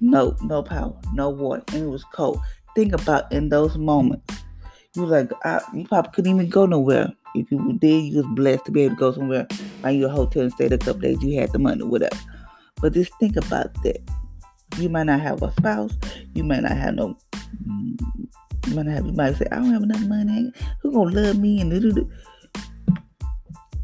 no, 0.00 0.36
no 0.42 0.62
power, 0.62 0.94
no 1.12 1.30
water, 1.30 1.62
and 1.68 1.84
it 1.84 1.88
was 1.88 2.04
cold. 2.12 2.40
Think 2.74 2.92
about 2.92 3.30
in 3.32 3.48
those 3.48 3.78
moments. 3.78 4.34
You 4.94 5.06
like, 5.06 5.30
I, 5.44 5.60
you 5.74 5.86
probably 5.86 6.10
couldn't 6.12 6.34
even 6.34 6.48
go 6.48 6.66
nowhere. 6.66 7.12
If 7.34 7.50
you 7.50 7.78
did, 7.78 8.04
you 8.04 8.22
was 8.22 8.26
blessed 8.34 8.64
to 8.64 8.72
be 8.72 8.82
able 8.82 8.96
to 8.96 8.98
go 8.98 9.12
somewhere, 9.12 9.46
find 9.82 9.98
you 9.98 10.06
a 10.06 10.10
hotel 10.10 10.42
and 10.42 10.52
stay 10.52 10.66
a 10.66 10.78
couple 10.78 11.02
days. 11.02 11.22
You 11.22 11.38
had 11.40 11.52
the 11.52 11.58
money, 11.58 11.84
whatever. 11.84 12.16
But 12.80 12.94
just 12.94 13.12
think 13.20 13.36
about 13.36 13.74
that. 13.82 13.98
You 14.78 14.88
might 14.88 15.04
not 15.04 15.20
have 15.20 15.42
a 15.42 15.52
spouse. 15.52 15.92
You 16.34 16.44
might 16.44 16.62
not 16.62 16.72
have 16.72 16.94
no. 16.94 17.16
Mm, 17.66 18.00
you 18.66 18.74
might 18.74 18.86
not 18.86 18.94
have. 18.94 19.06
You 19.06 19.12
might 19.12 19.36
say, 19.36 19.46
"I 19.52 19.56
don't 19.56 19.72
have 19.72 19.82
enough 19.82 20.02
money. 20.02 20.52
Who 20.82 20.92
gonna 20.92 21.14
love 21.14 21.38
me?" 21.38 21.60
And 21.60 21.70
do. 21.70 22.10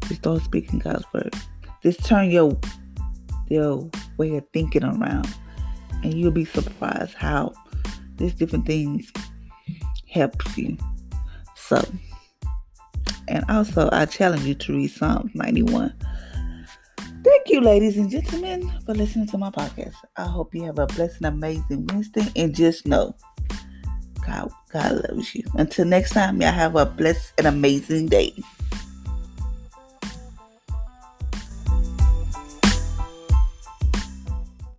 Just 0.07 0.21
start 0.21 0.41
speaking 0.43 0.79
God's 0.79 1.05
word. 1.13 1.33
Just 1.81 2.05
turn 2.05 2.31
your 2.31 2.57
your 3.49 3.89
way 4.17 4.37
of 4.37 4.45
thinking 4.53 4.83
around, 4.83 5.27
and 6.03 6.13
you'll 6.13 6.31
be 6.31 6.45
surprised 6.45 7.13
how 7.13 7.53
these 8.15 8.33
different 8.33 8.65
things 8.65 9.11
helps 10.07 10.57
you. 10.57 10.77
So. 11.55 11.83
And 13.29 13.45
also, 13.49 13.89
I 13.91 14.05
challenge 14.05 14.43
you 14.43 14.53
to 14.53 14.73
read 14.73 14.91
Psalms 14.91 15.31
91. 15.33 15.93
Thank 17.23 17.49
you, 17.49 17.61
ladies 17.61 17.97
and 17.97 18.09
gentlemen, 18.09 18.69
for 18.85 18.93
listening 18.93 19.27
to 19.27 19.37
my 19.37 19.49
podcast. 19.49 19.95
I 20.17 20.25
hope 20.25 20.53
you 20.53 20.63
have 20.63 20.77
a 20.77 20.87
blessed 20.87 21.17
and 21.17 21.27
amazing 21.27 21.87
Wednesday. 21.87 22.25
And 22.35 22.53
just 22.53 22.85
know, 22.85 23.15
God, 24.25 24.51
God 24.73 25.03
loves 25.09 25.33
you. 25.33 25.43
Until 25.53 25.85
next 25.85 26.11
time, 26.11 26.41
y'all 26.41 26.51
have 26.51 26.75
a 26.75 26.85
blessed 26.85 27.33
and 27.37 27.47
amazing 27.47 28.07
day. 28.07 28.33